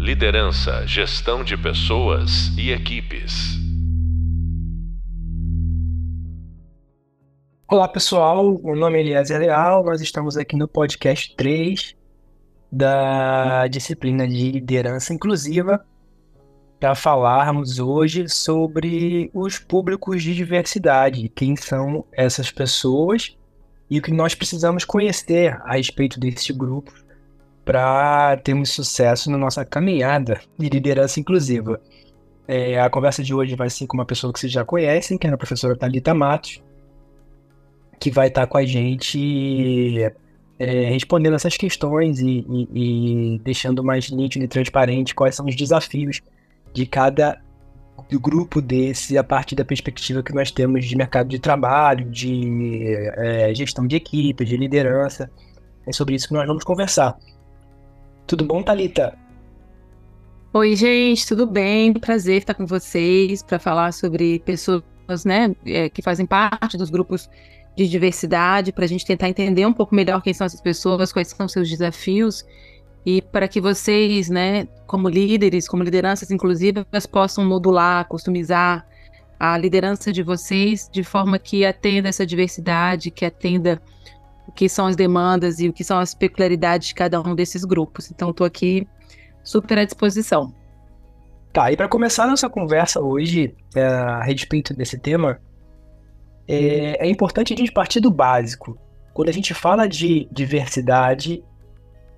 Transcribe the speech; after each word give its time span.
Liderança, 0.00 0.86
gestão 0.86 1.44
de 1.44 1.58
pessoas 1.58 2.56
e 2.56 2.70
equipes. 2.70 3.58
Olá 7.68 7.86
pessoal, 7.86 8.58
o 8.62 8.74
nome 8.74 8.96
é 8.96 9.00
Eliezer 9.02 9.38
Leal, 9.38 9.84
nós 9.84 10.00
estamos 10.00 10.38
aqui 10.38 10.56
no 10.56 10.66
podcast 10.66 11.36
3 11.36 11.94
da 12.72 13.66
disciplina 13.66 14.26
de 14.26 14.52
liderança 14.52 15.12
inclusiva 15.12 15.84
para 16.80 16.94
falarmos 16.94 17.78
hoje 17.78 18.26
sobre 18.26 19.30
os 19.34 19.58
públicos 19.58 20.22
de 20.22 20.34
diversidade, 20.34 21.28
quem 21.28 21.54
são 21.56 22.06
essas 22.10 22.50
pessoas 22.50 23.36
e 23.90 23.98
o 23.98 24.02
que 24.02 24.10
nós 24.10 24.34
precisamos 24.34 24.82
conhecer 24.82 25.60
a 25.62 25.74
respeito 25.74 26.18
desse 26.18 26.54
grupo 26.54 26.90
para 27.64 28.36
termos 28.38 28.70
sucesso 28.70 29.30
na 29.30 29.38
nossa 29.38 29.64
caminhada 29.64 30.40
de 30.58 30.68
liderança 30.68 31.20
inclusiva. 31.20 31.80
É, 32.48 32.80
a 32.80 32.90
conversa 32.90 33.22
de 33.22 33.32
hoje 33.32 33.54
vai 33.54 33.70
ser 33.70 33.86
com 33.86 33.96
uma 33.96 34.04
pessoa 34.04 34.32
que 34.32 34.40
vocês 34.40 34.52
já 34.52 34.64
conhecem, 34.64 35.16
que 35.16 35.26
é 35.26 35.30
a 35.30 35.36
professora 35.36 35.76
Thalita 35.76 36.12
Matos, 36.12 36.62
que 38.00 38.10
vai 38.10 38.28
estar 38.28 38.46
com 38.46 38.58
a 38.58 38.64
gente 38.64 40.02
é, 40.58 40.84
respondendo 40.90 41.34
essas 41.34 41.56
questões 41.56 42.18
e, 42.18 42.44
e, 42.48 43.34
e, 43.34 43.38
deixando 43.38 43.84
mais 43.84 44.10
nítido 44.10 44.44
e 44.44 44.48
transparente 44.48 45.14
quais 45.14 45.34
são 45.34 45.46
os 45.46 45.54
desafios 45.54 46.20
de 46.72 46.86
cada 46.86 47.40
grupo 48.20 48.60
desse 48.60 49.16
a 49.16 49.22
partir 49.22 49.54
da 49.54 49.64
perspectiva 49.64 50.22
que 50.22 50.34
nós 50.34 50.50
temos 50.50 50.86
de 50.86 50.96
mercado 50.96 51.28
de 51.28 51.38
trabalho, 51.38 52.10
de 52.10 52.94
é, 53.16 53.54
gestão 53.54 53.86
de 53.86 53.96
equipe, 53.96 54.44
de 54.44 54.56
liderança. 54.56 55.30
É 55.86 55.92
sobre 55.92 56.14
isso 56.14 56.28
que 56.28 56.34
nós 56.34 56.46
vamos 56.46 56.64
conversar. 56.64 57.16
Tudo 58.30 58.44
bom, 58.44 58.62
Talita? 58.62 59.18
Oi, 60.52 60.76
gente, 60.76 61.26
tudo 61.26 61.48
bem? 61.48 61.92
Prazer 61.92 62.36
estar 62.36 62.54
com 62.54 62.64
vocês 62.64 63.42
para 63.42 63.58
falar 63.58 63.90
sobre 63.92 64.38
pessoas, 64.38 64.84
né, 65.24 65.52
é, 65.66 65.88
que 65.88 66.00
fazem 66.00 66.24
parte 66.24 66.78
dos 66.78 66.90
grupos 66.90 67.28
de 67.76 67.88
diversidade, 67.88 68.70
para 68.70 68.84
a 68.84 68.86
gente 68.86 69.04
tentar 69.04 69.28
entender 69.28 69.66
um 69.66 69.72
pouco 69.72 69.96
melhor 69.96 70.22
quem 70.22 70.32
são 70.32 70.44
essas 70.44 70.60
pessoas, 70.60 71.12
quais 71.12 71.26
são 71.26 71.48
seus 71.48 71.68
desafios 71.68 72.46
e 73.04 73.20
para 73.20 73.48
que 73.48 73.60
vocês, 73.60 74.30
né, 74.30 74.68
como 74.86 75.08
líderes, 75.08 75.66
como 75.66 75.82
lideranças 75.82 76.30
inclusivas, 76.30 77.06
possam 77.10 77.44
modular, 77.44 78.06
customizar 78.06 78.86
a 79.40 79.58
liderança 79.58 80.12
de 80.12 80.22
vocês 80.22 80.88
de 80.92 81.02
forma 81.02 81.36
que 81.36 81.64
atenda 81.64 82.08
essa 82.08 82.24
diversidade, 82.24 83.10
que 83.10 83.24
atenda 83.24 83.82
o 84.50 84.52
que 84.52 84.68
são 84.68 84.86
as 84.86 84.96
demandas 84.96 85.60
e 85.60 85.68
o 85.68 85.72
que 85.72 85.84
são 85.84 85.98
as 85.98 86.12
peculiaridades 86.12 86.88
de 86.88 86.94
cada 86.94 87.20
um 87.20 87.34
desses 87.36 87.64
grupos. 87.64 88.10
Então, 88.10 88.30
estou 88.30 88.44
aqui 88.44 88.86
super 89.44 89.78
à 89.78 89.84
disposição. 89.84 90.52
Tá, 91.52 91.70
e 91.70 91.76
para 91.76 91.88
começar 91.88 92.26
nossa 92.26 92.50
conversa 92.50 93.00
hoje 93.00 93.54
é, 93.74 93.82
a 93.82 94.22
respeito 94.22 94.74
desse 94.74 94.98
tema, 94.98 95.40
é, 96.48 97.06
é 97.06 97.08
importante 97.08 97.54
a 97.54 97.56
gente 97.56 97.72
partir 97.72 98.00
do 98.00 98.10
básico. 98.10 98.76
Quando 99.14 99.28
a 99.28 99.32
gente 99.32 99.54
fala 99.54 99.88
de 99.88 100.28
diversidade, 100.32 101.44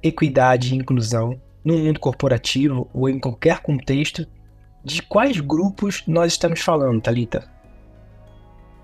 equidade 0.02 0.74
e 0.74 0.78
inclusão 0.78 1.39
no 1.62 1.78
mundo 1.78 2.00
corporativo 2.00 2.89
ou 2.94 3.08
em 3.08 3.20
qualquer 3.20 3.61
contexto, 3.61 4.27
de 4.83 5.02
quais 5.02 5.39
grupos 5.39 6.02
nós 6.06 6.33
estamos 6.33 6.61
falando, 6.61 7.00
Talita? 7.00 7.48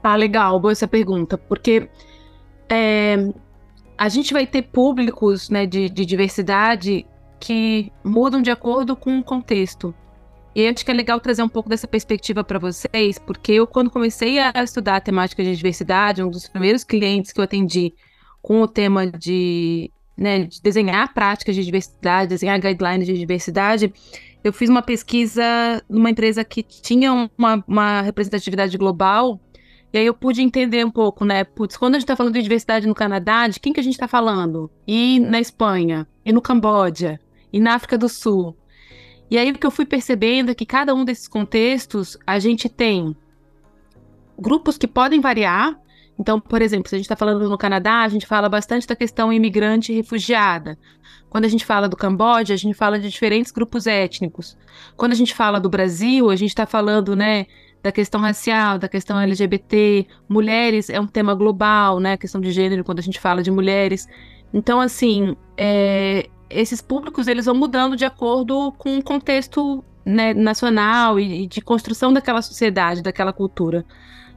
Ah, 0.03 0.17
legal, 0.17 0.61
boa 0.61 0.73
essa 0.73 0.87
pergunta, 0.87 1.37
porque 1.37 1.89
é, 2.71 3.33
a 3.97 4.09
gente 4.09 4.33
vai 4.33 4.47
ter 4.47 4.63
públicos 4.63 5.51
né, 5.51 5.67
de, 5.67 5.89
de 5.89 6.05
diversidade 6.05 7.07
que 7.41 7.93
mudam 8.05 8.41
de 8.43 8.51
acordo 8.51 8.97
com 8.97 9.19
o 9.19 9.25
contexto. 9.25 9.95
E 10.55 10.67
acho 10.67 10.85
que 10.85 10.91
é 10.91 10.95
legal 10.95 11.21
trazer 11.21 11.43
um 11.43 11.49
pouco 11.49 11.69
dessa 11.69 11.87
perspectiva 11.87 12.43
para 12.43 12.59
vocês, 12.59 13.19
porque 13.19 13.53
eu, 13.53 13.67
quando 13.67 13.91
comecei 13.91 14.39
a 14.39 14.53
estudar 14.63 14.97
a 14.97 15.01
temática 15.01 15.43
de 15.43 15.55
diversidade, 15.55 16.23
um 16.23 16.31
dos 16.31 16.49
primeiros 16.49 16.83
clientes 16.83 17.33
que 17.33 17.41
eu 17.41 17.45
atendi 17.45 17.95
com 18.43 18.63
o 18.63 18.69
tema 18.69 19.07
de, 19.07 19.91
né, 20.17 20.45
de 20.45 20.61
desenhar 20.61 21.13
práticas 21.15 21.55
de 21.55 21.65
diversidade, 21.65 22.31
desenhar 22.31 22.61
guidelines 22.61 23.07
de 23.07 23.17
diversidade, 23.17 23.93
eu 24.43 24.53
fiz 24.53 24.71
uma 24.71 24.83
pesquisa 24.83 25.45
numa 25.89 26.11
empresa 26.11 26.45
que 26.45 26.63
tinha 26.63 27.13
uma, 27.37 27.65
uma 27.67 28.01
representatividade 28.01 28.77
global 28.79 29.41
e 29.93 29.99
aí 29.99 30.07
eu 30.07 30.15
pude 30.15 30.43
entender 30.43 30.85
um 30.85 30.91
pouco, 30.91 31.25
né? 31.25 31.45
Putz, 31.45 31.77
quando 31.77 31.95
a 31.95 31.99
gente 31.99 32.05
está 32.05 32.17
falando 32.17 32.35
de 32.35 32.43
diversidade 32.43 32.87
no 32.87 32.95
Canadá, 32.95 33.49
de 33.49 33.59
quem 33.59 33.73
que 33.73 33.81
a 33.81 33.83
gente 33.83 33.95
está 33.95 34.07
falando? 34.07 34.71
E 34.87 35.19
na 35.19 35.41
Espanha, 35.41 36.07
e 36.25 36.33
no 36.33 36.43
Camboja, 36.43 37.19
e 37.53 37.59
na 37.59 37.75
África 37.75 37.97
do 37.97 38.09
Sul. 38.09 38.55
E 39.31 39.39
aí 39.39 39.51
o 39.51 39.55
que 39.55 39.67
eu 39.67 39.71
fui 39.71 39.87
percebendo 39.87 40.51
é 40.51 40.55
que 40.55 40.67
cada 40.67 40.95
um 40.95 41.05
desses 41.05 41.27
contextos 41.27 42.19
a 42.27 42.39
gente 42.39 42.69
tem 42.69 43.17
grupos 44.39 44.77
que 44.77 44.87
podem 44.87 45.21
variar. 45.21 45.79
Então, 46.19 46.41
por 46.41 46.61
exemplo, 46.61 46.89
se 46.89 46.95
a 46.95 46.99
gente 46.99 47.05
está 47.05 47.17
falando 47.17 47.49
no 47.49 47.57
Canadá, 47.57 48.03
a 48.03 48.09
gente 48.09 48.27
fala 48.27 48.49
bastante 48.49 48.87
da 48.87 48.97
questão 48.97 49.33
imigrante 49.33 49.93
e 49.93 49.97
refugiada. 49.97 50.79
Quando 51.31 51.45
a 51.45 51.49
gente 51.49 51.65
fala 51.65 51.89
do 51.89 51.97
Camboja, 51.97 52.55
a 52.55 52.57
gente 52.57 52.75
fala 52.75 52.99
de 52.99 53.09
diferentes 53.09 53.53
grupos 53.53 53.87
étnicos. 53.87 54.57
Quando 54.97 55.13
a 55.13 55.15
gente 55.15 55.35
fala 55.35 55.61
do 55.61 55.69
Brasil, 55.69 56.29
a 56.29 56.37
gente 56.37 56.51
está 56.51 56.67
falando, 56.67 57.15
né, 57.15 57.47
da 57.83 57.93
questão 57.93 58.21
racial, 58.21 58.79
da 58.79 58.89
questão 58.89 59.19
LGBT, 59.19 60.07
mulheres 60.29 60.91
é 60.91 61.01
um 61.01 61.07
tema 61.07 61.35
global, 61.35 62.01
né? 62.01 62.15
A 62.15 62.19
questão 62.19 62.41
de 62.41 62.51
gênero, 62.51 62.85
quando 62.85 62.99
a 62.99 63.03
gente 63.03 63.21
fala 63.21 63.43
de 63.43 63.51
mulheres. 63.51 64.09
Então, 64.53 64.81
assim, 64.81 65.37
é, 65.57 66.29
esses 66.51 66.81
públicos 66.81 67.29
eles 67.29 67.47
vão 67.47 67.55
mudando 67.55 67.97
de 67.97 68.05
acordo 68.05 68.73
com 68.73 68.99
o 68.99 69.03
contexto 69.03 69.85
né, 70.05 70.33
nacional 70.35 71.21
e, 71.21 71.45
e 71.45 71.47
de 71.47 71.61
construção 71.61 72.13
daquela 72.13 72.43
sociedade, 72.43 73.03
daquela 73.03 73.33
cultura. 73.33 73.85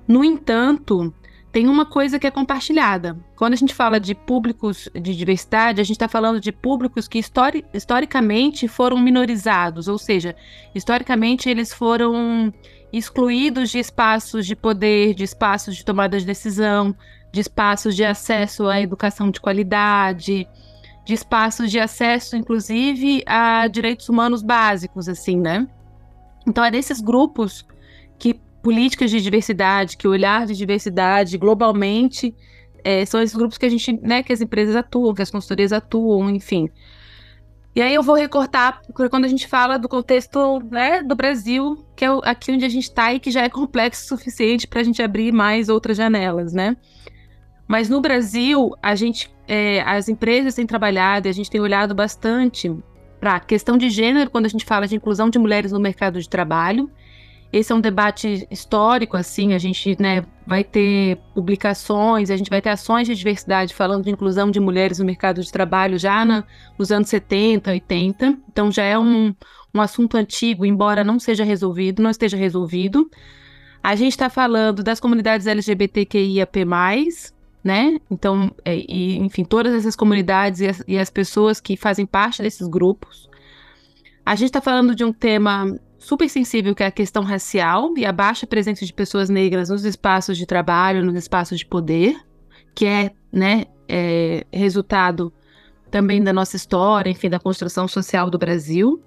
No 0.07 0.23
entanto, 0.23 1.13
tem 1.51 1.67
uma 1.67 1.85
coisa 1.85 2.17
que 2.17 2.25
é 2.25 2.31
compartilhada. 2.31 3.17
Quando 3.35 3.53
a 3.53 3.57
gente 3.57 3.73
fala 3.73 3.99
de 3.99 4.15
públicos 4.15 4.89
de 4.93 5.15
diversidade, 5.15 5.81
a 5.81 5.83
gente 5.83 5.95
está 5.95 6.07
falando 6.07 6.39
de 6.39 6.51
públicos 6.51 7.07
que 7.07 7.19
histori 7.19 7.65
historicamente 7.73 8.67
foram 8.67 8.97
minorizados, 8.97 9.87
ou 9.87 9.97
seja, 9.97 10.35
historicamente 10.73 11.49
eles 11.49 11.73
foram 11.73 12.53
excluídos 12.91 13.69
de 13.69 13.79
espaços 13.79 14.45
de 14.45 14.55
poder, 14.55 15.13
de 15.13 15.23
espaços 15.23 15.75
de 15.75 15.85
tomada 15.85 16.19
de 16.19 16.25
decisão, 16.25 16.95
de 17.31 17.39
espaços 17.39 17.95
de 17.95 18.03
acesso 18.03 18.67
à 18.67 18.81
educação 18.81 19.31
de 19.31 19.39
qualidade, 19.39 20.47
de 21.05 21.13
espaços 21.13 21.71
de 21.71 21.79
acesso, 21.79 22.35
inclusive, 22.35 23.23
a 23.25 23.67
direitos 23.67 24.09
humanos 24.09 24.41
básicos, 24.41 25.07
assim, 25.07 25.39
né? 25.39 25.67
Então, 26.47 26.63
é 26.63 26.71
nesses 26.71 26.99
grupos 26.99 27.65
que 28.19 28.39
políticas 28.61 29.09
de 29.09 29.21
diversidade, 29.21 29.97
que 29.97 30.07
olhar 30.07 30.45
de 30.45 30.55
diversidade 30.55 31.37
globalmente, 31.37 32.35
é, 32.83 33.05
são 33.05 33.21
esses 33.21 33.35
grupos 33.35 33.57
que 33.57 33.65
a 33.65 33.69
gente, 33.69 33.93
né, 34.01 34.21
que 34.21 34.33
as 34.33 34.41
empresas 34.41 34.75
atuam, 34.75 35.13
que 35.13 35.21
as 35.21 35.31
consultorias 35.31 35.71
atuam, 35.71 36.29
enfim. 36.29 36.69
E 37.73 37.81
aí 37.81 37.93
eu 37.93 38.03
vou 38.03 38.15
recortar 38.15 38.81
quando 39.09 39.25
a 39.25 39.27
gente 39.27 39.47
fala 39.47 39.77
do 39.77 39.87
contexto 39.87 40.59
né, 40.69 41.01
do 41.01 41.15
Brasil, 41.15 41.85
que 41.95 42.03
é 42.03 42.09
aqui 42.23 42.51
onde 42.51 42.65
a 42.65 42.69
gente 42.69 42.83
está 42.83 43.13
e 43.13 43.19
que 43.19 43.31
já 43.31 43.43
é 43.43 43.49
complexo 43.49 44.03
o 44.03 44.17
suficiente 44.17 44.67
para 44.67 44.81
a 44.81 44.83
gente 44.83 45.01
abrir 45.01 45.31
mais 45.31 45.69
outras 45.69 45.95
janelas, 45.95 46.51
né? 46.51 46.75
Mas 47.65 47.87
no 47.87 48.01
Brasil, 48.01 48.75
a 48.83 48.93
gente, 48.95 49.33
é, 49.47 49.81
as 49.83 50.09
empresas 50.09 50.55
têm 50.55 50.67
trabalhado, 50.67 51.29
a 51.29 51.31
gente 51.31 51.49
tem 51.49 51.61
olhado 51.61 51.95
bastante 51.95 52.75
para 53.19 53.35
a 53.35 53.39
questão 53.39 53.77
de 53.77 53.89
gênero 53.89 54.29
quando 54.29 54.47
a 54.47 54.49
gente 54.49 54.65
fala 54.65 54.85
de 54.85 54.95
inclusão 54.95 55.29
de 55.29 55.39
mulheres 55.39 55.71
no 55.71 55.79
mercado 55.79 56.19
de 56.19 56.27
trabalho 56.27 56.91
esse 57.51 57.71
é 57.71 57.75
um 57.75 57.81
debate 57.81 58.47
histórico, 58.49 59.17
assim, 59.17 59.53
a 59.53 59.57
gente 59.57 59.97
né, 60.01 60.23
vai 60.51 60.65
ter 60.65 61.17
publicações, 61.33 62.29
a 62.29 62.35
gente 62.35 62.49
vai 62.49 62.61
ter 62.61 62.71
ações 62.71 63.07
de 63.07 63.15
diversidade 63.15 63.73
falando 63.73 64.03
de 64.03 64.09
inclusão 64.09 64.51
de 64.51 64.59
mulheres 64.59 64.99
no 64.99 65.05
mercado 65.05 65.41
de 65.41 65.49
trabalho 65.49 65.97
já 65.97 66.25
na, 66.25 66.43
nos 66.77 66.91
anos 66.91 67.07
70, 67.07 67.71
80. 67.71 68.37
Então 68.51 68.69
já 68.69 68.83
é 68.83 68.99
um, 68.99 69.33
um 69.73 69.79
assunto 69.79 70.17
antigo, 70.17 70.65
embora 70.65 71.05
não 71.05 71.17
seja 71.21 71.45
resolvido, 71.45 72.03
não 72.03 72.09
esteja 72.09 72.35
resolvido. 72.35 73.09
A 73.81 73.95
gente 73.95 74.11
está 74.11 74.29
falando 74.29 74.83
das 74.83 74.99
comunidades 74.99 75.47
LGBTQIAP+, 75.47 76.65
né? 77.63 77.97
Então, 78.11 78.53
é, 78.65 78.75
e, 78.75 79.19
enfim, 79.19 79.45
todas 79.45 79.73
essas 79.73 79.95
comunidades 79.95 80.59
e 80.59 80.67
as, 80.67 80.83
e 80.85 80.99
as 80.99 81.09
pessoas 81.09 81.61
que 81.61 81.77
fazem 81.77 82.05
parte 82.05 82.41
desses 82.41 82.67
grupos. 82.67 83.29
A 84.25 84.35
gente 84.35 84.49
está 84.49 84.59
falando 84.59 84.93
de 84.93 85.05
um 85.05 85.13
tema 85.13 85.79
super 86.01 86.27
sensível, 86.27 86.73
que 86.73 86.81
é 86.81 86.87
a 86.87 86.91
questão 86.91 87.23
racial 87.23 87.93
e 87.95 88.05
a 88.05 88.11
baixa 88.11 88.47
presença 88.47 88.83
de 88.83 88.91
pessoas 88.91 89.29
negras 89.29 89.69
nos 89.69 89.85
espaços 89.85 90.35
de 90.35 90.47
trabalho, 90.47 91.05
nos 91.05 91.15
espaços 91.15 91.59
de 91.59 91.65
poder, 91.65 92.19
que 92.73 92.85
é, 92.87 93.11
né, 93.31 93.65
é, 93.87 94.45
resultado 94.51 95.31
também 95.91 96.23
da 96.23 96.33
nossa 96.33 96.55
história, 96.55 97.09
enfim, 97.09 97.29
da 97.29 97.39
construção 97.39 97.87
social 97.87 98.29
do 98.31 98.37
Brasil. 98.37 99.01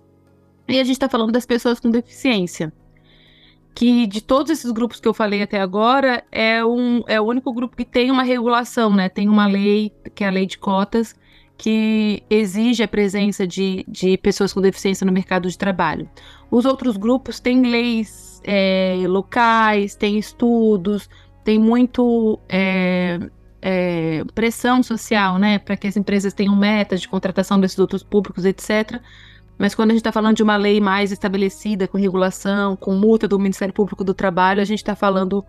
E 0.69 0.79
a 0.79 0.85
gente 0.85 0.93
está 0.93 1.09
falando 1.09 1.33
das 1.33 1.45
pessoas 1.45 1.81
com 1.81 1.91
deficiência, 1.91 2.73
que 3.75 4.07
de 4.07 4.21
todos 4.21 4.53
esses 4.53 4.71
grupos 4.71 5.01
que 5.01 5.09
eu 5.09 5.13
falei 5.13 5.43
até 5.43 5.61
agora, 5.61 6.23
é, 6.31 6.65
um, 6.65 7.03
é 7.09 7.21
o 7.21 7.25
único 7.25 7.53
grupo 7.53 7.77
que 7.77 7.85
tem 7.85 8.11
uma 8.11 8.23
regulação, 8.23 8.95
né? 8.95 9.09
Tem 9.09 9.29
uma 9.29 9.49
lei, 9.49 9.93
que 10.15 10.23
é 10.23 10.29
a 10.29 10.31
lei 10.31 10.47
de 10.47 10.59
cotas, 10.59 11.15
que 11.57 12.23
exige 12.29 12.83
a 12.83 12.89
presença 12.89 13.47
de, 13.47 13.85
de 13.87 14.19
pessoas 14.19 14.53
com 14.53 14.61
deficiência 14.61 15.05
no 15.05 15.13
mercado 15.13 15.49
de 15.49 15.57
trabalho. 15.57 16.09
Os 16.55 16.65
outros 16.65 16.97
grupos 16.97 17.41
têm 17.41 17.63
leis 17.63 18.41
é, 18.45 19.03
locais, 19.09 19.97
têm 19.97 20.17
estudos, 20.17 21.11
tem 21.43 21.59
muito 21.59 22.39
é, 22.49 23.19
é, 23.61 24.23
pressão 24.37 24.81
social, 24.81 25.37
né, 25.37 25.59
para 25.59 25.77
que 25.77 25.89
as 25.89 25.97
empresas 25.97 26.33
tenham 26.33 26.55
metas 26.55 27.01
de 27.01 27.09
contratação 27.09 27.59
desses 27.59 27.81
outros 27.81 28.05
públicos, 28.05 28.45
etc. 28.45 29.01
Mas 29.59 29.75
quando 29.75 29.91
a 29.91 29.95
gente 29.95 30.03
está 30.03 30.13
falando 30.13 30.37
de 30.37 30.45
uma 30.45 30.57
lei 30.57 30.81
mais 30.81 31.11
estabelecida, 31.11 31.89
com 31.89 31.99
regulação, 31.99 32.77
com 32.77 32.95
multa 32.95 33.27
do 33.27 33.37
Ministério 33.37 33.75
Público 33.75 34.05
do 34.05 34.15
Trabalho, 34.15 34.63
a 34.63 34.65
gente 34.65 34.79
está 34.79 34.95
falando 34.95 35.45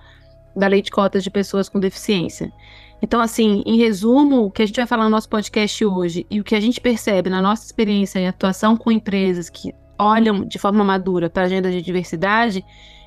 da 0.55 0.65
lei 0.65 0.81
de 0.81 0.89
cotas 0.89 1.23
de 1.23 1.29
pessoas 1.29 1.69
com 1.69 1.79
deficiência. 1.79 2.51
Então, 2.99 3.21
assim, 3.21 3.61
em 3.63 3.77
resumo, 3.77 4.45
o 4.45 4.49
que 4.49 4.63
a 4.63 4.65
gente 4.65 4.77
vai 4.77 4.87
falar 4.87 5.03
no 5.03 5.11
nosso 5.11 5.29
podcast 5.29 5.85
hoje 5.85 6.25
e 6.31 6.39
o 6.39 6.43
que 6.43 6.55
a 6.55 6.59
gente 6.59 6.81
percebe 6.81 7.29
na 7.29 7.43
nossa 7.43 7.63
experiência 7.63 8.17
em 8.17 8.27
atuação 8.27 8.75
com 8.75 8.91
empresas 8.91 9.51
que 9.51 9.71
olham 9.97 10.45
de 10.45 10.59
forma 10.59 10.83
madura 10.83 11.29
para 11.29 11.43
a 11.43 11.45
agenda 11.45 11.71
de 11.71 11.81
diversidade, 11.81 12.63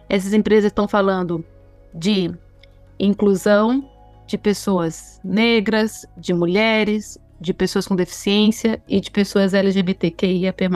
essas 0.08 0.32
empresas 0.32 0.70
estão 0.70 0.88
falando 0.88 1.44
de 1.94 2.31
inclusão 2.99 3.88
de 4.26 4.37
pessoas 4.37 5.20
negras, 5.25 6.06
de 6.17 6.35
mulheres, 6.35 7.19
de 7.40 7.55
pessoas 7.55 7.87
com 7.87 7.96
deficiência 7.96 8.82
e 8.88 9.00
de 9.00 9.11
pessoas 9.11 9.55
LGBTQIAP+. 9.55 10.69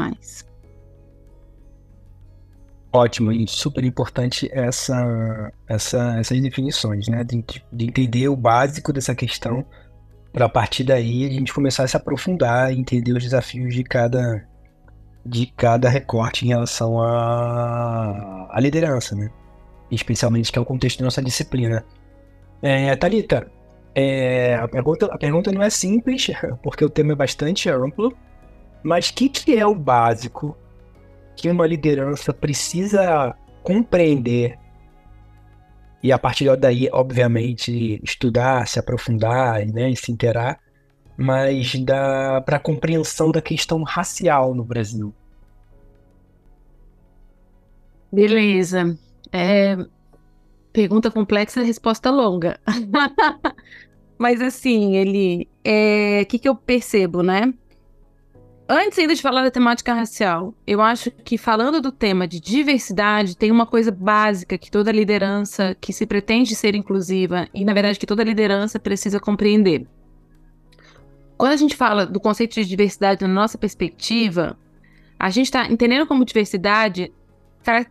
Ótimo 2.95 3.33
e 3.33 3.49
super 3.49 3.85
importante 3.85 4.51
essa, 4.53 5.53
essa, 5.67 6.19
essas 6.19 6.41
definições, 6.41 7.09
né? 7.09 7.25
De, 7.25 7.43
de 7.73 7.85
entender 7.87 8.29
o 8.29 8.37
básico 8.37 8.93
dessa 8.93 9.15
questão 9.15 9.65
para 10.33 10.47
a 10.47 10.49
partir 10.49 10.85
daí 10.85 11.27
a 11.27 11.31
gente 11.31 11.53
começar 11.53 11.85
a 11.85 11.89
se 11.89 11.97
aprofundar 11.97 12.73
e 12.73 12.79
entender 12.79 13.13
os 13.13 13.23
desafios 13.23 13.75
de 13.75 13.85
cada, 13.85 14.47
de 15.25 15.47
cada 15.47 15.89
recorte 15.89 16.45
em 16.45 16.49
relação 16.49 17.01
à, 17.01 18.57
liderança, 18.59 19.15
né? 19.15 19.31
Especialmente 19.91 20.51
que 20.51 20.59
é 20.59 20.63
o 20.63 20.65
contexto 20.65 20.99
da 20.99 21.05
nossa 21.05 21.23
disciplina. 21.23 21.85
É, 22.61 22.95
Thalita, 22.97 23.51
é, 23.95 24.55
a, 24.55 24.67
pergunta, 24.67 25.07
a 25.07 25.19
pergunta 25.19 25.53
não 25.53 25.63
é 25.63 25.71
simples, 25.71 26.31
porque 26.63 26.85
o 26.85 26.91
tema 26.91 27.13
é 27.13 27.17
bastante 27.17 27.69
amplo, 27.69 28.13
mas 28.83 29.11
o 29.11 29.15
que, 29.15 29.29
que 29.29 29.57
é 29.57 29.67
o 29.67 29.75
básico 29.75 30.57
que 31.37 31.49
uma 31.49 31.67
liderança 31.67 32.33
precisa 32.33 33.35
compreender 33.63 34.59
e 36.03 36.11
a 36.11 36.19
partir 36.19 36.55
daí, 36.57 36.89
obviamente, 36.93 38.01
estudar, 38.03 38.67
se 38.67 38.79
aprofundar 38.79 39.65
né, 39.67 39.89
e 39.89 39.97
se 39.97 40.11
interar, 40.11 40.59
mas 41.23 41.75
para 42.45 42.57
a 42.57 42.61
compreensão 42.61 43.31
da 43.31 43.41
questão 43.41 43.85
racial 43.85 44.55
no 44.55 44.65
Brasil. 44.65 45.15
Beleza. 48.13 48.99
É, 49.33 49.79
pergunta 50.73 51.13
complexa, 51.13 51.63
resposta 51.63 52.11
longa. 52.11 52.59
mas 54.19 54.43
assim, 54.43 54.97
ele, 54.97 55.45
o 55.45 55.49
é, 55.65 56.25
que, 56.25 56.41
que 56.41 56.49
eu 56.49 56.57
percebo, 56.57 57.23
né? 57.23 57.55
Antes 58.69 58.99
ainda 58.99 59.15
de 59.15 59.23
falar 59.23 59.43
da 59.43 59.51
temática 59.51 59.95
racial, 59.95 60.53
eu 60.67 60.81
acho 60.81 61.11
que 61.11 61.39
falando 61.39 61.81
do 61.81 61.93
tema 61.93 62.27
de 62.27 62.41
diversidade, 62.41 63.37
tem 63.37 63.51
uma 63.51 63.67
coisa 63.67 63.93
básica 63.93 64.59
que 64.59 64.71
toda 64.71 64.91
liderança 64.91 65.77
que 65.81 65.93
se 65.93 66.05
pretende 66.05 66.57
ser 66.57 66.75
inclusiva, 66.75 67.47
e 67.55 67.65
na 67.65 67.75
verdade 67.75 67.99
que 67.99 68.07
toda 68.07 68.25
liderança 68.25 68.81
precisa 68.81 69.21
compreender. 69.21 69.87
Quando 71.43 71.55
a 71.55 71.57
gente 71.57 71.75
fala 71.75 72.07
do 72.07 72.21
conceito 72.21 72.55
de 72.55 72.65
diversidade 72.65 73.23
na 73.23 73.27
nossa 73.27 73.59
perspectiva, 73.59 74.57
a 75.19 75.29
gente 75.29 75.47
está 75.47 75.67
entendendo 75.67 76.07
como 76.07 76.25
diversidade 76.25 77.13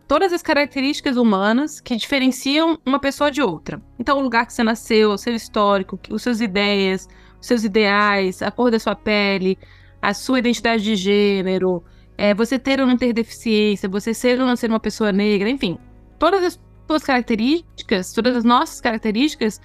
todas 0.07 0.31
as 0.31 0.41
características 0.41 1.17
humanas 1.17 1.81
que 1.81 1.93
diferenciam 1.97 2.79
uma 2.85 2.97
pessoa 2.97 3.29
de 3.29 3.41
outra. 3.41 3.81
Então, 3.99 4.17
o 4.17 4.21
lugar 4.21 4.45
que 4.45 4.53
você 4.53 4.63
nasceu, 4.63 5.11
o 5.11 5.17
seu 5.17 5.35
histórico, 5.35 5.99
os 6.09 6.21
seus 6.21 6.39
ideias, 6.39 7.09
os 7.41 7.47
seus 7.47 7.65
ideais, 7.65 8.41
a 8.41 8.49
cor 8.51 8.71
da 8.71 8.79
sua 8.79 8.95
pele, 8.95 9.59
a 10.01 10.13
sua 10.13 10.39
identidade 10.39 10.81
de 10.81 10.95
gênero, 10.95 11.83
é, 12.17 12.33
você 12.33 12.57
ter 12.57 12.79
ou 12.79 12.87
não 12.87 12.95
ter 12.95 13.11
deficiência, 13.11 13.89
você 13.89 14.13
ser 14.13 14.39
ou 14.39 14.47
não 14.47 14.55
ser 14.55 14.69
uma 14.69 14.79
pessoa 14.79 15.11
negra, 15.11 15.49
enfim, 15.49 15.77
todas 16.17 16.41
as 16.41 16.59
suas 16.87 17.03
características, 17.03 18.13
todas 18.13 18.33
as 18.33 18.45
nossas 18.45 18.79
características 18.79 19.59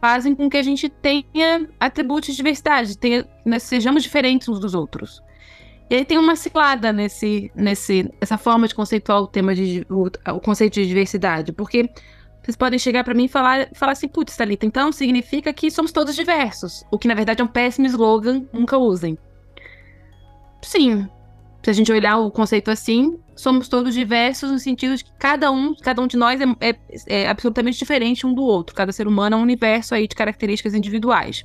fazem 0.00 0.34
com 0.34 0.48
que 0.48 0.56
a 0.56 0.62
gente 0.62 0.88
tenha 0.88 1.68
atributos 1.78 2.30
de 2.30 2.36
diversidade, 2.36 2.96
tenha, 2.96 3.26
né, 3.44 3.58
sejamos 3.58 4.02
diferentes 4.02 4.48
uns 4.48 4.58
dos 4.58 4.74
outros. 4.74 5.22
E 5.90 5.96
aí 5.96 6.04
tem 6.04 6.16
uma 6.16 6.36
cilada 6.36 6.92
nesse, 6.92 7.50
nesse, 7.54 8.08
essa 8.20 8.38
forma 8.38 8.66
de 8.66 8.74
conceituar 8.74 9.20
o 9.20 9.26
tema 9.26 9.54
de 9.54 9.84
o, 9.90 10.06
o 10.06 10.40
conceito 10.40 10.74
de 10.74 10.86
diversidade, 10.86 11.52
porque 11.52 11.90
vocês 12.42 12.56
podem 12.56 12.78
chegar 12.78 13.04
para 13.04 13.12
mim 13.12 13.24
e 13.24 13.28
falar, 13.28 13.68
falar 13.74 13.92
assim, 13.92 14.08
putz, 14.08 14.36
Thalita, 14.36 14.64
então 14.64 14.90
significa 14.92 15.52
que 15.52 15.70
somos 15.70 15.92
todos 15.92 16.14
diversos, 16.14 16.84
o 16.90 16.98
que 16.98 17.08
na 17.08 17.14
verdade 17.14 17.42
é 17.42 17.44
um 17.44 17.48
péssimo 17.48 17.86
slogan, 17.86 18.44
nunca 18.52 18.78
usem. 18.78 19.18
Sim. 20.62 21.08
Se 21.62 21.70
a 21.70 21.72
gente 21.74 21.92
olhar 21.92 22.18
o 22.18 22.30
conceito 22.30 22.70
assim, 22.70 23.18
somos 23.40 23.68
todos 23.68 23.94
diversos 23.94 24.50
no 24.50 24.58
sentido 24.58 24.96
de 24.96 25.04
que 25.04 25.12
cada 25.18 25.50
um, 25.50 25.74
cada 25.74 26.00
um 26.00 26.06
de 26.06 26.16
nós 26.16 26.40
é, 26.40 26.44
é, 26.60 26.76
é 27.06 27.28
absolutamente 27.28 27.78
diferente 27.78 28.26
um 28.26 28.34
do 28.34 28.42
outro. 28.42 28.74
Cada 28.74 28.92
ser 28.92 29.08
humano 29.08 29.36
é 29.36 29.38
um 29.38 29.42
universo 29.42 29.94
aí 29.94 30.06
de 30.06 30.14
características 30.14 30.74
individuais. 30.74 31.44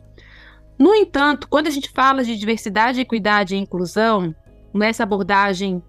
No 0.78 0.94
entanto, 0.94 1.48
quando 1.48 1.68
a 1.68 1.72
gente 1.72 1.90
fala 1.90 2.24
de 2.24 2.38
diversidade, 2.38 3.00
equidade 3.00 3.56
e 3.56 3.58
inclusão, 3.58 4.36
nessa 4.74 5.04
abordagem 5.04 5.82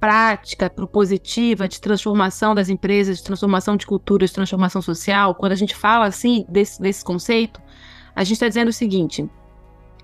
prática, 0.00 0.70
propositiva, 0.70 1.68
de 1.68 1.78
transformação 1.78 2.54
das 2.54 2.70
empresas, 2.70 3.18
de 3.18 3.24
transformação 3.24 3.76
de 3.76 3.86
cultura, 3.86 4.26
de 4.26 4.32
transformação 4.32 4.80
social, 4.80 5.34
quando 5.34 5.52
a 5.52 5.56
gente 5.56 5.74
fala 5.74 6.06
assim 6.06 6.46
desse, 6.48 6.80
desse 6.80 7.04
conceito, 7.04 7.60
a 8.16 8.24
gente 8.24 8.34
está 8.34 8.48
dizendo 8.48 8.68
o 8.68 8.72
seguinte: 8.72 9.28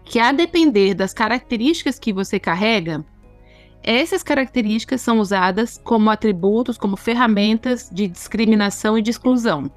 que 0.04 0.18
a 0.18 0.32
depender 0.32 0.92
das 0.92 1.14
características 1.14 1.98
que 1.98 2.12
você 2.12 2.38
carrega, 2.38 3.02
essas 3.86 4.22
características 4.24 5.00
são 5.00 5.20
usadas 5.20 5.80
como 5.82 6.10
atributos, 6.10 6.76
como 6.76 6.96
ferramentas 6.96 7.88
de 7.90 8.08
discriminação 8.08 8.98
e 8.98 9.02
de 9.02 9.10
exclusão. 9.10 9.70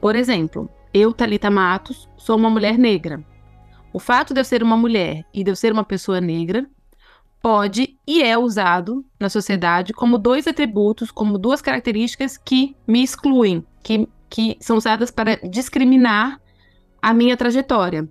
Por 0.00 0.16
exemplo, 0.16 0.70
eu, 0.92 1.12
Talita 1.12 1.50
Matos, 1.50 2.08
sou 2.16 2.36
uma 2.36 2.48
mulher 2.48 2.78
negra. 2.78 3.22
O 3.92 3.98
fato 3.98 4.32
de 4.32 4.40
eu 4.40 4.44
ser 4.44 4.62
uma 4.62 4.76
mulher 4.76 5.22
e 5.34 5.44
de 5.44 5.50
eu 5.50 5.56
ser 5.56 5.70
uma 5.70 5.84
pessoa 5.84 6.18
negra 6.18 6.66
pode 7.42 7.98
e 8.06 8.22
é 8.22 8.38
usado 8.38 9.04
na 9.20 9.28
sociedade 9.28 9.92
como 9.92 10.16
dois 10.16 10.46
atributos, 10.46 11.10
como 11.10 11.38
duas 11.38 11.60
características 11.60 12.38
que 12.38 12.74
me 12.86 13.02
excluem, 13.02 13.62
que, 13.82 14.08
que 14.30 14.56
são 14.60 14.78
usadas 14.78 15.10
para 15.10 15.36
discriminar 15.46 16.40
a 17.02 17.12
minha 17.12 17.36
trajetória. 17.36 18.08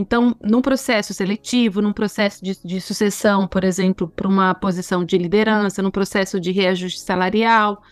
Então, 0.00 0.34
num 0.42 0.62
processo 0.62 1.12
seletivo, 1.12 1.82
num 1.82 1.92
processo 1.92 2.42
de, 2.42 2.58
de 2.64 2.80
sucessão, 2.80 3.46
por 3.46 3.64
exemplo, 3.64 4.08
para 4.08 4.26
uma 4.26 4.54
posição 4.54 5.04
de 5.04 5.18
liderança, 5.18 5.82
num 5.82 5.90
processo 5.90 6.40
de 6.40 6.50
reajuste 6.52 7.02
salarial, 7.02 7.82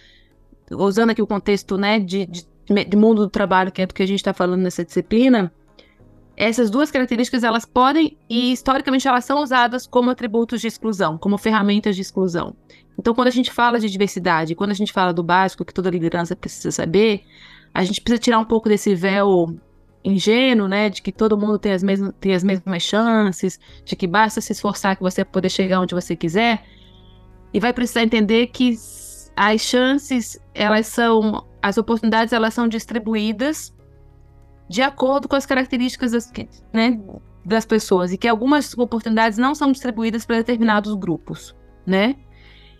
usando 0.72 1.10
aqui 1.10 1.20
o 1.20 1.26
contexto 1.26 1.76
né, 1.76 2.00
de, 2.00 2.24
de, 2.24 2.46
de 2.66 2.96
mundo 2.96 3.26
do 3.26 3.28
trabalho, 3.28 3.70
que 3.70 3.82
é 3.82 3.86
do 3.86 3.92
que 3.92 4.02
a 4.02 4.06
gente 4.06 4.20
está 4.20 4.32
falando 4.32 4.62
nessa 4.62 4.82
disciplina, 4.82 5.52
essas 6.34 6.70
duas 6.70 6.90
características 6.90 7.44
elas 7.44 7.66
podem 7.66 8.16
e 8.26 8.52
historicamente 8.52 9.06
elas 9.06 9.26
são 9.26 9.42
usadas 9.42 9.86
como 9.86 10.08
atributos 10.08 10.62
de 10.62 10.66
exclusão, 10.66 11.18
como 11.18 11.36
ferramentas 11.36 11.94
de 11.94 12.00
exclusão. 12.00 12.56
Então, 12.98 13.14
quando 13.14 13.28
a 13.28 13.32
gente 13.32 13.52
fala 13.52 13.78
de 13.78 13.90
diversidade, 13.90 14.54
quando 14.54 14.70
a 14.70 14.74
gente 14.74 14.94
fala 14.94 15.12
do 15.12 15.22
básico 15.22 15.62
que 15.62 15.74
toda 15.74 15.90
liderança 15.90 16.34
precisa 16.34 16.70
saber, 16.70 17.20
a 17.74 17.84
gente 17.84 18.00
precisa 18.00 18.18
tirar 18.18 18.38
um 18.38 18.46
pouco 18.46 18.66
desse 18.66 18.94
véu 18.94 19.58
ingênuo, 20.08 20.66
né, 20.68 20.88
de 20.88 21.02
que 21.02 21.12
todo 21.12 21.36
mundo 21.36 21.58
tem 21.58 21.72
as, 21.72 21.82
mesmas, 21.82 22.12
tem 22.20 22.34
as 22.34 22.42
mesmas 22.42 22.82
chances, 22.82 23.58
de 23.84 23.94
que 23.94 24.06
basta 24.06 24.40
se 24.40 24.52
esforçar 24.52 24.96
que 24.96 25.02
você 25.02 25.24
poder 25.24 25.48
chegar 25.48 25.80
onde 25.80 25.94
você 25.94 26.16
quiser, 26.16 26.62
e 27.52 27.60
vai 27.60 27.72
precisar 27.72 28.02
entender 28.02 28.48
que 28.48 28.76
as 29.36 29.60
chances, 29.60 30.38
elas 30.54 30.86
são, 30.86 31.46
as 31.62 31.78
oportunidades, 31.78 32.32
elas 32.32 32.54
são 32.54 32.68
distribuídas 32.68 33.74
de 34.68 34.82
acordo 34.82 35.28
com 35.28 35.36
as 35.36 35.46
características 35.46 36.12
das, 36.12 36.32
né, 36.72 37.00
das 37.44 37.64
pessoas, 37.64 38.12
e 38.12 38.18
que 38.18 38.28
algumas 38.28 38.76
oportunidades 38.76 39.38
não 39.38 39.54
são 39.54 39.72
distribuídas 39.72 40.26
para 40.26 40.36
determinados 40.36 40.94
grupos, 40.94 41.56
né? 41.86 42.16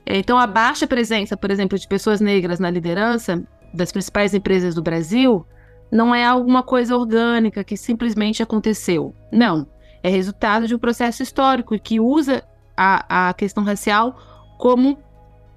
Então, 0.07 0.39
a 0.39 0.47
baixa 0.47 0.87
presença, 0.87 1.37
por 1.37 1.51
exemplo, 1.51 1.79
de 1.79 1.87
pessoas 1.87 2.21
negras 2.21 2.59
na 2.59 2.71
liderança 2.71 3.47
das 3.75 3.93
principais 3.93 4.33
empresas 4.33 4.75
do 4.75 4.83
Brasil 4.83 5.47
não 5.90 6.14
é 6.14 6.25
alguma 6.25 6.62
coisa 6.62 6.97
orgânica 6.97 7.64
que 7.64 7.76
simplesmente 7.76 8.42
aconteceu. 8.42 9.14
Não. 9.33 9.66
É 10.02 10.09
resultado 10.09 10.66
de 10.66 10.75
um 10.75 10.78
processo 10.78 11.23
histórico 11.23 11.78
que 11.78 11.99
usa 11.99 12.45
a, 12.76 13.28
a 13.28 13.35
questão 13.35 13.64
racial 13.64 14.16
como 14.59 14.99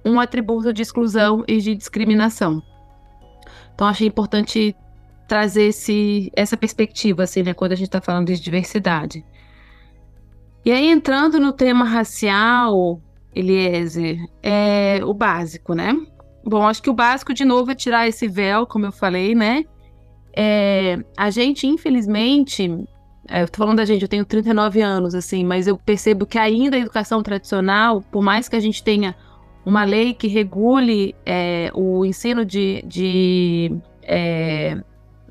um 0.04 0.18
atributo 0.18 0.72
de 0.72 0.82
exclusão 0.82 1.44
e 1.46 1.58
de 1.58 1.74
discriminação. 1.74 2.62
Então, 3.74 3.86
achei 3.86 4.08
importante 4.08 4.74
trazer 5.28 5.68
esse, 5.68 6.30
essa 6.34 6.56
perspectiva, 6.56 7.22
assim, 7.22 7.42
né, 7.42 7.54
quando 7.54 7.72
a 7.72 7.76
gente 7.76 7.86
está 7.86 8.00
falando 8.00 8.26
de 8.26 8.40
diversidade. 8.40 9.24
E 10.64 10.70
aí, 10.70 10.88
entrando 10.88 11.40
no 11.40 11.52
tema 11.52 11.84
racial, 11.84 13.00
Eliezer, 13.34 14.18
é 14.42 15.00
o 15.04 15.14
básico, 15.14 15.74
né? 15.74 15.96
Bom, 16.44 16.66
acho 16.66 16.82
que 16.82 16.90
o 16.90 16.94
básico, 16.94 17.32
de 17.32 17.44
novo, 17.44 17.70
é 17.70 17.74
tirar 17.74 18.06
esse 18.06 18.28
véu, 18.28 18.66
como 18.66 18.86
eu 18.86 18.92
falei, 18.92 19.34
né? 19.34 19.64
É, 20.34 20.98
a 21.16 21.30
gente, 21.30 21.66
infelizmente, 21.66 22.86
é, 23.28 23.42
eu 23.42 23.48
tô 23.48 23.58
falando 23.58 23.76
da 23.78 23.84
gente, 23.84 24.02
eu 24.02 24.08
tenho 24.08 24.24
39 24.24 24.80
anos, 24.80 25.14
assim, 25.14 25.44
mas 25.44 25.66
eu 25.66 25.76
percebo 25.76 26.26
que 26.26 26.38
ainda 26.38 26.76
a 26.76 26.80
educação 26.80 27.22
tradicional, 27.22 28.02
por 28.10 28.22
mais 28.22 28.48
que 28.48 28.56
a 28.56 28.60
gente 28.60 28.82
tenha 28.82 29.14
uma 29.64 29.84
lei 29.84 30.12
que 30.12 30.26
regule 30.26 31.14
é, 31.24 31.70
o 31.74 32.04
ensino 32.04 32.44
de, 32.44 32.82
de 32.86 33.76
é, 34.02 34.82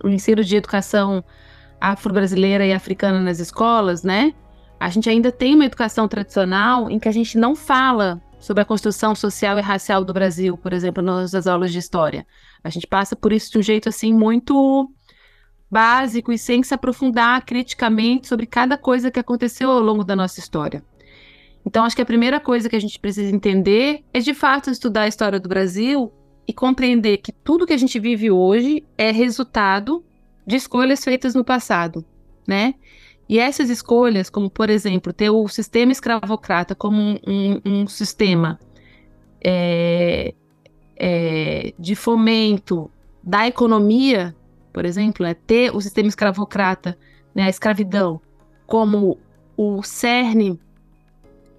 o 0.03 0.07
ensino 0.07 0.43
de 0.43 0.55
educação 0.55 1.23
afro-brasileira 1.79 2.65
e 2.65 2.73
africana 2.73 3.19
nas 3.19 3.39
escolas, 3.39 4.03
né? 4.03 4.33
A 4.79 4.89
gente 4.89 5.09
ainda 5.09 5.31
tem 5.31 5.55
uma 5.55 5.65
educação 5.65 6.07
tradicional 6.07 6.89
em 6.89 6.97
que 6.97 7.09
a 7.09 7.11
gente 7.11 7.37
não 7.37 7.55
fala 7.55 8.21
sobre 8.41 8.63
a 8.63 8.65
construção 8.65 9.15
social 9.15 9.57
e 9.57 9.61
racial 9.61 10.03
do 10.03 10.11
Brasil, 10.11 10.57
por 10.57 10.73
exemplo, 10.73 11.01
nas 11.01 11.47
aulas 11.47 11.71
de 11.71 11.77
história. 11.77 12.25
A 12.63 12.69
gente 12.69 12.87
passa 12.87 13.15
por 13.15 13.31
isso 13.31 13.51
de 13.51 13.59
um 13.59 13.61
jeito 13.61 13.87
assim 13.87 14.11
muito 14.11 14.91
básico 15.69 16.33
e 16.33 16.37
sem 16.37 16.61
se 16.63 16.73
aprofundar 16.73 17.45
criticamente 17.45 18.27
sobre 18.27 18.45
cada 18.45 18.77
coisa 18.77 19.09
que 19.09 19.19
aconteceu 19.19 19.71
ao 19.71 19.79
longo 19.79 20.03
da 20.03 20.15
nossa 20.15 20.39
história. 20.39 20.83
Então, 21.65 21.85
acho 21.85 21.95
que 21.95 22.01
a 22.01 22.05
primeira 22.05 22.39
coisa 22.39 22.67
que 22.67 22.75
a 22.75 22.81
gente 22.81 22.99
precisa 22.99 23.33
entender 23.33 24.03
é, 24.11 24.19
de 24.19 24.33
fato, 24.33 24.71
estudar 24.71 25.03
a 25.03 25.07
história 25.07 25.39
do 25.39 25.47
Brasil 25.47 26.11
e 26.47 26.51
compreender 26.51 27.17
que 27.17 27.31
tudo 27.31 27.67
que 27.67 27.73
a 27.73 27.77
gente 27.77 27.99
vive 27.99 28.31
hoje 28.31 28.83
é 28.97 29.11
resultado 29.11 30.03
de 30.45 30.55
escolhas 30.55 31.03
feitas 31.03 31.35
no 31.35 31.45
passado, 31.45 32.03
né? 32.47 32.73
E 33.31 33.39
essas 33.39 33.69
escolhas, 33.69 34.29
como 34.29 34.49
por 34.49 34.69
exemplo, 34.69 35.13
ter 35.13 35.29
o 35.29 35.47
sistema 35.47 35.93
escravocrata 35.93 36.75
como 36.75 37.01
um, 37.01 37.17
um, 37.25 37.61
um 37.65 37.87
sistema 37.87 38.59
é, 39.41 40.33
é, 40.97 41.73
de 41.79 41.95
fomento 41.95 42.91
da 43.23 43.47
economia, 43.47 44.35
por 44.73 44.83
exemplo, 44.83 45.25
é 45.25 45.33
ter 45.33 45.73
o 45.73 45.79
sistema 45.79 46.09
escravocrata, 46.09 46.97
né, 47.33 47.43
a 47.43 47.49
escravidão, 47.49 48.19
como 48.67 49.17
o 49.55 49.81
cerne 49.81 50.59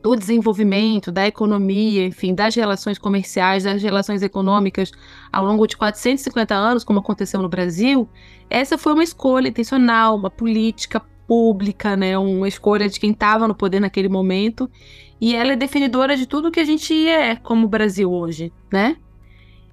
do 0.02 0.14
desenvolvimento, 0.14 1.10
da 1.10 1.26
economia, 1.26 2.04
enfim, 2.04 2.34
das 2.34 2.54
relações 2.54 2.98
comerciais, 2.98 3.64
das 3.64 3.82
relações 3.82 4.20
econômicas 4.20 4.92
ao 5.32 5.46
longo 5.46 5.66
de 5.66 5.78
450 5.78 6.54
anos, 6.54 6.84
como 6.84 6.98
aconteceu 6.98 7.40
no 7.40 7.48
Brasil, 7.48 8.06
essa 8.50 8.76
foi 8.76 8.92
uma 8.92 9.04
escolha 9.04 9.48
intencional, 9.48 10.16
uma 10.16 10.28
política 10.28 11.00
pública, 11.32 11.96
né, 11.96 12.18
uma 12.18 12.46
escolha 12.46 12.90
de 12.90 13.00
quem 13.00 13.10
estava 13.10 13.48
no 13.48 13.54
poder 13.54 13.80
naquele 13.80 14.06
momento, 14.06 14.70
e 15.18 15.34
ela 15.34 15.54
é 15.54 15.56
definidora 15.56 16.14
de 16.14 16.26
tudo 16.26 16.50
que 16.50 16.60
a 16.60 16.64
gente 16.64 17.08
é 17.08 17.36
como 17.36 17.66
Brasil 17.66 18.12
hoje, 18.12 18.52
né? 18.70 18.98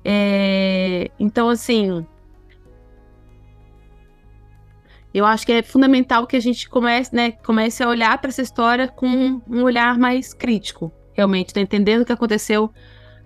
É, 0.06 1.12
então, 1.20 1.50
assim, 1.50 2.06
eu 5.14 5.26
acho 5.26 5.46
que 5.46 5.52
é 5.52 5.62
fundamental 5.62 6.26
que 6.26 6.38
a 6.38 6.40
gente 6.40 6.70
comece, 6.70 7.14
né, 7.14 7.32
comece 7.32 7.84
a 7.84 7.90
olhar 7.90 8.18
para 8.20 8.30
essa 8.30 8.42
história 8.42 8.88
com 8.88 9.42
um 9.46 9.64
olhar 9.64 9.98
mais 9.98 10.34
crítico, 10.34 10.94
realmente, 11.12 11.54
tá 11.54 11.60
entendendo 11.60 12.04
o 12.04 12.06
que 12.06 12.14
aconteceu 12.14 12.72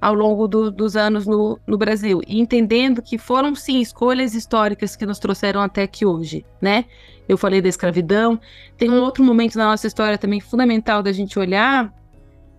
ao 0.03 0.13
longo 0.13 0.49
do, 0.49 0.69
dos 0.69 0.97
anos 0.97 1.25
no, 1.25 1.57
no, 1.65 1.77
Brasil 1.77 2.19
e 2.27 2.37
entendendo 2.37 3.01
que 3.01 3.17
foram 3.17 3.55
sim 3.55 3.79
escolhas 3.79 4.35
históricas 4.35 4.97
que 4.97 5.05
nos 5.05 5.17
trouxeram 5.17 5.61
até 5.61 5.83
aqui 5.83 6.05
hoje, 6.05 6.45
né? 6.61 6.83
Eu 7.25 7.37
falei 7.37 7.61
da 7.61 7.69
escravidão, 7.69 8.37
tem 8.77 8.89
um 8.89 8.99
outro 8.99 9.23
momento 9.23 9.57
na 9.57 9.63
nossa 9.63 9.87
história 9.87 10.17
também 10.17 10.41
fundamental 10.41 11.01
da 11.01 11.13
gente 11.13 11.39
olhar, 11.39 11.93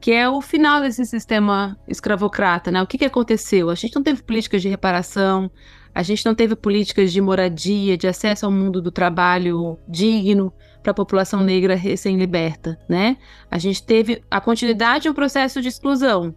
que 0.01 0.11
é 0.11 0.27
o 0.27 0.41
final 0.41 0.81
desse 0.81 1.05
sistema 1.05 1.79
escravocrata, 1.87 2.71
né? 2.71 2.83
O 2.83 2.87
que, 2.87 2.97
que 2.97 3.05
aconteceu? 3.05 3.69
A 3.69 3.75
gente 3.75 3.95
não 3.95 4.03
teve 4.03 4.23
políticas 4.23 4.63
de 4.63 4.71
reparação, 4.71 5.51
a 5.95 6.03
gente 6.03 6.25
não 6.25 6.35
teve 6.35 6.57
políticas 6.57 7.13
de 7.13 7.21
moradia, 7.21 7.95
de 7.99 8.09
acesso 8.09 8.47
ao 8.47 8.53
mundo 8.53 8.81
do 8.81 8.91
trabalho 8.91 9.79
digno 9.87 10.51
para 10.83 10.93
a 10.93 10.95
população 10.95 11.43
negra 11.43 11.75
recém-liberta, 11.75 12.79
né? 12.89 13.19
A 13.51 13.59
gente 13.59 13.83
teve 13.83 14.25
a 14.31 14.41
continuidade 14.41 15.03
de 15.03 15.11
um 15.11 15.15
processo 15.15 15.61
de 15.61 15.69
exclusão. 15.69 16.35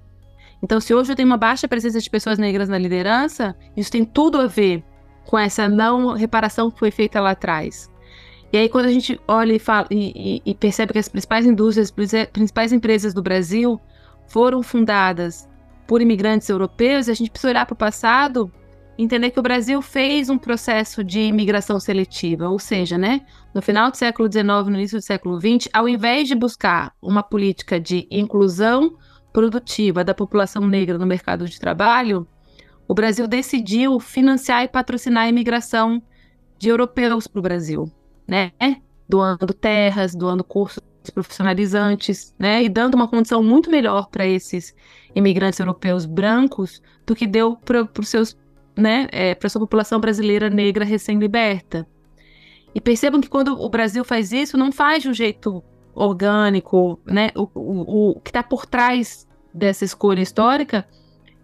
Então, 0.61 0.79
se 0.79 0.93
hoje 0.93 1.11
eu 1.11 1.15
tenho 1.15 1.27
uma 1.27 1.37
baixa 1.37 1.67
presença 1.67 1.99
de 1.99 2.09
pessoas 2.09 2.37
negras 2.37 2.67
na 2.67 2.77
liderança, 2.77 3.55
isso 3.75 3.91
tem 3.91 4.03
tudo 4.03 4.39
a 4.39 4.47
ver 4.47 4.83
com 5.25 5.37
essa 5.37 5.67
não 5.69 6.13
reparação 6.13 6.71
que 6.71 6.79
foi 6.79 6.89
feita 6.89 7.21
lá 7.21 7.31
atrás. 7.31 7.91
E 8.51 8.57
aí, 8.57 8.69
quando 8.69 8.85
a 8.85 8.91
gente 8.91 9.19
olha 9.27 9.53
e, 9.53 9.59
fala, 9.59 9.87
e, 9.91 10.41
e, 10.45 10.55
percebe 10.55 10.93
que 10.93 10.99
as 10.99 11.09
principais 11.09 11.45
indústrias, 11.45 11.93
as 11.97 12.27
principais 12.27 12.71
empresas 12.71 13.13
do 13.13 13.21
Brasil 13.21 13.79
foram 14.27 14.63
fundadas 14.63 15.47
por 15.85 16.01
imigrantes 16.01 16.49
europeus, 16.49 17.09
a 17.09 17.13
gente 17.13 17.29
precisa 17.29 17.51
olhar 17.51 17.65
para 17.65 17.73
o 17.73 17.77
passado 17.77 18.51
entender 18.97 19.29
que 19.29 19.39
o 19.39 19.43
Brasil 19.43 19.81
fez 19.81 20.29
um 20.29 20.37
processo 20.37 21.03
de 21.03 21.19
imigração 21.19 21.79
seletiva, 21.79 22.49
ou 22.49 22.57
seja, 22.57 22.97
né, 22.97 23.21
no 23.53 23.61
final 23.61 23.91
do 23.91 23.97
século 23.97 24.31
XIX, 24.31 24.47
no 24.65 24.75
início 24.75 24.97
do 24.97 25.03
século 25.03 25.39
XX, 25.39 25.69
ao 25.71 25.87
invés 25.87 26.27
de 26.27 26.35
buscar 26.35 26.93
uma 27.01 27.21
política 27.21 27.79
de 27.79 28.07
inclusão 28.09 28.95
produtiva 29.37 30.03
da 30.03 30.15
população 30.15 30.65
negra 30.65 30.97
no 30.97 31.05
mercado 31.05 31.47
de 31.47 31.59
trabalho, 31.59 32.27
o 32.87 32.93
Brasil 32.95 33.27
decidiu 33.27 33.99
financiar 33.99 34.63
e 34.63 34.67
patrocinar 34.67 35.25
a 35.25 35.29
imigração 35.29 36.01
de 36.57 36.69
europeus 36.69 37.27
para 37.27 37.37
o 37.37 37.43
Brasil, 37.43 37.91
né, 38.27 38.51
doando 39.07 39.53
terras, 39.53 40.15
doando 40.15 40.43
cursos 40.43 40.81
profissionalizantes, 41.13 42.33
né, 42.39 42.63
e 42.63 42.67
dando 42.67 42.95
uma 42.95 43.07
condição 43.07 43.43
muito 43.43 43.69
melhor 43.69 44.09
para 44.09 44.25
esses 44.25 44.73
imigrantes 45.13 45.59
europeus 45.59 46.07
brancos 46.07 46.81
do 47.05 47.13
que 47.13 47.27
deu 47.27 47.55
para 47.57 47.87
os 47.99 48.09
seus 48.09 48.35
né, 48.75 49.07
é, 49.11 49.35
para 49.35 49.49
sua 49.49 49.61
população 49.61 49.99
brasileira 49.99 50.49
negra 50.49 50.83
recém-liberta. 50.83 51.87
E 52.73 52.81
percebam 52.81 53.21
que 53.21 53.29
quando 53.29 53.49
o 53.49 53.69
Brasil 53.69 54.03
faz 54.03 54.31
isso, 54.31 54.57
não 54.57 54.71
faz 54.71 55.03
de 55.03 55.09
um 55.09 55.13
jeito 55.13 55.63
orgânico, 55.93 56.99
né? 57.05 57.31
O, 57.35 57.49
o, 57.55 58.11
o 58.11 58.19
que 58.19 58.29
está 58.29 58.43
por 58.43 58.67
trás 58.67 59.26
dessa 59.53 59.85
escolha 59.85 60.21
histórica 60.21 60.87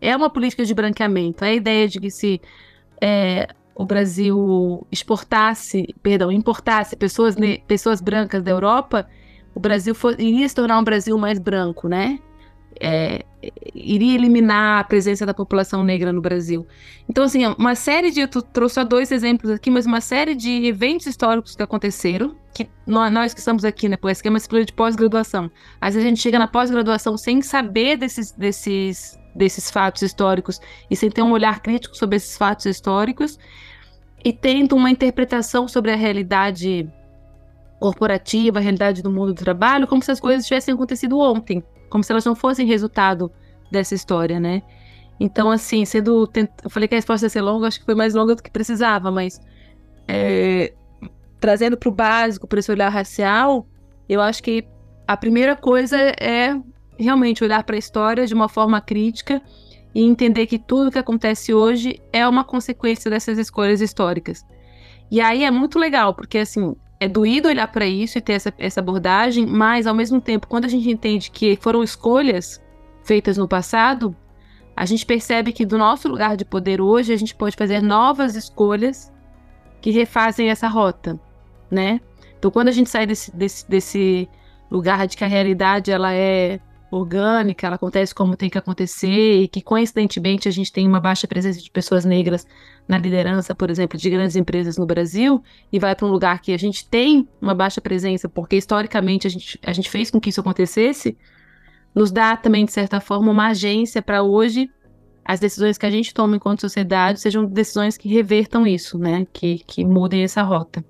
é 0.02 0.16
uma 0.16 0.30
política 0.30 0.66
de 0.66 0.74
branqueamento. 0.74 1.44
A 1.44 1.54
ideia 1.54 1.88
de 1.88 2.00
que 2.00 2.12
se 2.12 2.42
é, 3.02 3.48
o 3.76 3.86
Brasil 3.86 4.86
exportasse, 4.92 5.96
perdão, 6.04 6.32
importasse 6.32 6.96
pessoas, 6.96 7.36
pessoas 7.68 8.02
brancas 8.02 8.44
da 8.44 8.52
Europa, 8.52 9.08
o 9.56 9.60
Brasil 9.60 9.96
for, 9.96 10.20
iria 10.20 10.48
se 10.48 10.56
tornar 10.56 10.80
um 10.80 10.84
Brasil 10.84 11.18
mais 11.18 11.40
branco, 11.40 11.88
né? 11.88 12.20
É, 12.80 13.24
iria 13.74 14.16
eliminar 14.16 14.80
a 14.80 14.84
presença 14.84 15.26
da 15.26 15.34
população 15.34 15.84
negra 15.84 16.14
no 16.14 16.22
Brasil. 16.22 16.66
Então, 17.10 17.24
assim, 17.24 17.46
uma 17.58 17.76
série 17.76 18.12
de. 18.12 18.22
Eu 18.22 18.28
trouxe 18.28 18.76
só 18.76 18.84
dois 18.84 19.12
exemplos 19.12 19.52
aqui, 19.52 19.70
mas 19.70 19.86
uma 19.86 20.02
série 20.02 20.36
de 20.36 20.66
eventos 20.66 21.08
históricos 21.08 21.56
que 21.56 21.64
aconteceram, 21.64 22.36
que 22.54 22.68
nós, 22.86 23.34
que 23.34 23.40
estamos 23.40 23.66
aqui, 23.66 23.90
né, 23.90 23.98
por 23.98 24.10
esquema 24.10 24.38
de 24.40 24.74
pós-graduação. 24.74 25.52
Às 25.82 25.96
vezes 25.96 26.06
a 26.06 26.10
gente 26.10 26.22
chega 26.22 26.40
na 26.40 26.48
pós-graduação 26.48 27.18
sem 27.18 27.42
saber 27.42 27.98
desses, 27.98 28.32
desses, 28.32 29.20
desses 29.36 29.70
fatos 29.70 30.02
históricos 30.02 30.60
e 30.90 30.96
sem 30.96 31.10
ter 31.10 31.22
um 31.22 31.32
olhar 31.32 31.62
crítico 31.62 31.96
sobre 31.98 32.18
esses 32.18 32.38
fatos 32.38 32.66
históricos 32.66 33.38
e 34.24 34.32
tendo 34.32 34.76
uma 34.76 34.90
interpretação 34.90 35.68
sobre 35.68 35.92
a 35.92 35.96
realidade 35.96 36.90
corporativa, 37.84 38.60
a 38.60 38.62
realidade 38.62 39.04
do 39.04 39.12
mundo 39.12 39.34
do 39.34 39.44
trabalho, 39.44 39.86
como 39.88 40.02
se 40.02 40.10
as 40.10 40.20
coisas 40.20 40.48
tivessem 40.48 40.74
acontecido 40.74 41.20
ontem 41.20 41.62
como 41.94 42.04
se 42.04 42.12
elas 42.12 42.26
não 42.26 42.34
fossem 42.34 42.66
resultado 42.66 43.32
dessa 43.70 43.94
história, 43.94 44.40
né? 44.40 44.64
Então, 45.20 45.52
assim, 45.52 45.86
sendo. 45.86 46.28
Eu 46.64 46.70
falei 46.72 46.88
que 46.88 46.96
a 46.96 46.98
resposta 46.98 47.28
ia 47.28 47.30
ser 47.30 47.42
longa, 47.42 47.68
acho 47.68 47.80
que 47.80 47.86
foi 47.86 47.94
mais 47.94 48.16
longa 48.16 48.34
do 48.34 48.42
que 48.42 48.50
precisava, 48.50 49.12
mas. 49.12 49.40
É, 50.08 50.74
trazendo 51.40 51.78
para 51.78 51.90
o 51.90 51.92
básico, 51.92 52.48
para 52.48 52.58
esse 52.58 52.72
olhar 52.72 52.90
racial, 52.90 53.68
eu 54.10 54.22
acho 54.22 54.42
que 54.42 54.68
a 55.08 55.16
primeira 55.16 55.56
coisa 55.56 55.98
é 56.20 56.60
realmente 56.98 57.44
olhar 57.44 57.64
para 57.64 57.76
a 57.76 57.80
história 57.80 58.26
de 58.26 58.34
uma 58.34 58.50
forma 58.50 58.82
crítica 58.82 59.40
e 59.94 60.02
entender 60.02 60.48
que 60.48 60.58
tudo 60.58 60.92
que 60.92 60.98
acontece 60.98 61.54
hoje 61.54 62.02
é 62.12 62.28
uma 62.28 62.44
consequência 62.44 63.12
dessas 63.12 63.38
escolhas 63.38 63.82
históricas. 63.82 64.44
E 65.12 65.22
aí 65.22 65.44
é 65.44 65.52
muito 65.52 65.78
legal, 65.78 66.16
porque 66.16 66.40
assim, 66.40 66.76
é 67.04 67.08
doído 67.08 67.50
olhar 67.50 67.68
para 67.68 67.86
isso 67.86 68.18
e 68.18 68.22
ter 68.22 68.34
essa, 68.34 68.54
essa 68.58 68.80
abordagem, 68.80 69.46
mas 69.46 69.86
ao 69.86 69.94
mesmo 69.94 70.22
tempo, 70.22 70.48
quando 70.48 70.66
a 70.66 70.70
gente 70.70 70.90
entende 70.90 71.30
que 71.30 71.58
foram 71.58 71.84
escolhas 71.84 72.62
feitas 73.04 73.38
no 73.38 73.48
passado, 73.48 74.16
a 74.76 74.86
gente 74.86 75.06
percebe 75.06 75.52
que 75.52 75.66
do 75.66 75.78
nosso 75.78 76.08
lugar 76.08 76.38
de 76.38 76.46
poder 76.46 76.80
hoje, 76.80 77.12
a 77.12 77.18
gente 77.18 77.36
pode 77.36 77.58
fazer 77.58 77.82
novas 77.82 78.36
escolhas 78.36 79.12
que 79.82 79.92
refazem 79.92 80.50
essa 80.50 80.68
rota, 80.68 81.20
né? 81.70 82.00
Então, 82.40 82.50
quando 82.50 82.70
a 82.70 82.72
gente 82.72 82.90
sai 82.90 83.06
desse, 83.06 83.36
desse, 83.36 83.70
desse 83.70 84.30
lugar 84.72 85.06
de 85.06 85.18
que 85.18 85.24
a 85.24 85.28
realidade 85.28 85.92
ela 85.92 86.14
é 86.14 86.60
orgânica, 86.96 87.66
ela 87.66 87.76
acontece 87.76 88.14
como 88.14 88.36
tem 88.36 88.50
que 88.50 88.58
acontecer, 88.58 89.42
e 89.44 89.48
que 89.48 89.62
coincidentemente 89.62 90.48
a 90.48 90.52
gente 90.52 90.72
tem 90.72 90.88
uma 90.88 91.00
baixa 91.00 91.28
presença 91.28 91.62
de 91.62 91.70
pessoas 91.70 92.06
negras 92.06 92.46
na 92.88 92.98
liderança, 92.98 93.56
por 93.56 93.70
exemplo, 93.70 93.98
de 93.98 94.10
grandes 94.10 94.36
empresas 94.36 94.78
no 94.78 94.86
Brasil, 94.86 95.44
e 95.72 95.80
vai 95.80 95.96
para 95.96 96.06
um 96.06 96.12
lugar 96.12 96.42
que 96.42 96.54
a 96.54 96.58
gente 96.58 96.88
tem 96.88 97.28
uma 97.42 97.54
baixa 97.54 97.82
presença, 97.82 98.30
porque 98.30 98.56
historicamente 98.56 99.28
a 99.28 99.30
gente, 99.30 99.60
a 99.66 99.74
gente 99.74 99.90
fez 99.90 100.12
com 100.12 100.20
que 100.20 100.30
isso 100.30 100.42
acontecesse, 100.42 101.18
nos 101.94 102.12
dá 102.12 102.36
também, 102.36 102.66
de 102.66 102.72
certa 102.72 103.00
forma, 103.00 103.32
uma 103.32 103.48
agência 103.48 104.02
para 104.02 104.24
hoje 104.24 104.70
as 105.26 105.40
decisões 105.40 105.78
que 105.78 105.86
a 105.86 105.90
gente 105.90 106.14
toma 106.14 106.36
enquanto 106.36 106.62
sociedade 106.62 107.22
sejam 107.22 107.46
decisões 107.46 107.98
que 107.98 108.10
revertam 108.10 108.68
isso, 108.68 108.98
né? 108.98 109.26
Que, 109.32 109.60
que 109.60 109.86
mudem 109.86 110.24
essa 110.24 110.42
rota. 110.42 110.84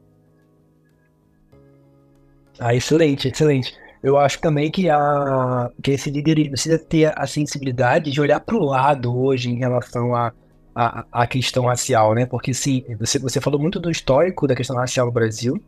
Ah, 2.59 2.73
excelente, 2.73 3.27
excelente. 3.27 3.82
Eu 4.03 4.17
acho 4.17 4.41
também 4.41 4.69
que, 4.69 4.89
a, 4.89 5.71
que 5.81 5.91
esse 5.91 6.11
líder 6.11 6.49
precisa 6.49 6.77
ter 6.77 7.17
a 7.17 7.25
sensibilidade 7.25 8.11
de 8.11 8.19
olhar 8.19 8.41
para 8.41 8.57
o 8.57 8.65
lado 8.65 9.17
hoje 9.17 9.49
em 9.49 9.55
relação 9.55 10.13
à 10.13 10.33
a, 10.75 10.99
a, 10.99 11.05
a, 11.23 11.27
questão 11.27 11.65
racial, 11.65 12.13
né? 12.13 12.25
Porque 12.25 12.53
sim, 12.53 12.83
você, 12.99 13.17
você 13.17 13.39
falou 13.39 13.59
muito 13.59 13.79
do 13.79 13.89
histórico 13.89 14.47
da 14.47 14.55
questão 14.55 14.75
racial 14.75 15.05
no 15.05 15.11
Brasil, 15.11 15.61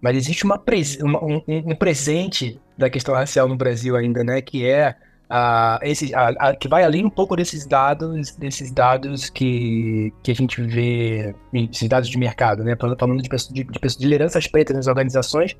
mas 0.00 0.16
existe 0.16 0.44
uma, 0.44 0.60
uma 1.02 1.24
um, 1.24 1.42
um, 1.46 1.74
presente 1.76 2.58
da 2.76 2.88
questão 2.90 3.14
racial 3.14 3.46
no 3.46 3.56
Brasil 3.56 3.94
ainda, 3.96 4.24
né? 4.24 4.40
Que 4.40 4.66
é 4.66 4.96
a, 5.28 5.78
esse, 5.82 6.12
a, 6.14 6.56
que 6.56 6.66
vai 6.66 6.82
além 6.82 7.04
um 7.04 7.10
pouco 7.10 7.36
desses 7.36 7.66
dados, 7.66 8.34
desses 8.34 8.72
dados 8.72 9.30
que, 9.30 10.12
que 10.22 10.32
a 10.32 10.34
gente 10.34 10.60
vê, 10.62 11.34
esses 11.70 11.88
dados 11.88 12.08
de 12.08 12.18
mercado, 12.18 12.64
né? 12.64 12.74
Falando 12.76 13.22
de, 13.22 13.28
de, 13.28 13.64
de, 13.64 13.96
de 13.98 14.04
lideranças 14.04 14.46
pretas 14.46 14.74
nas 14.74 14.86
organizações, 14.86 15.54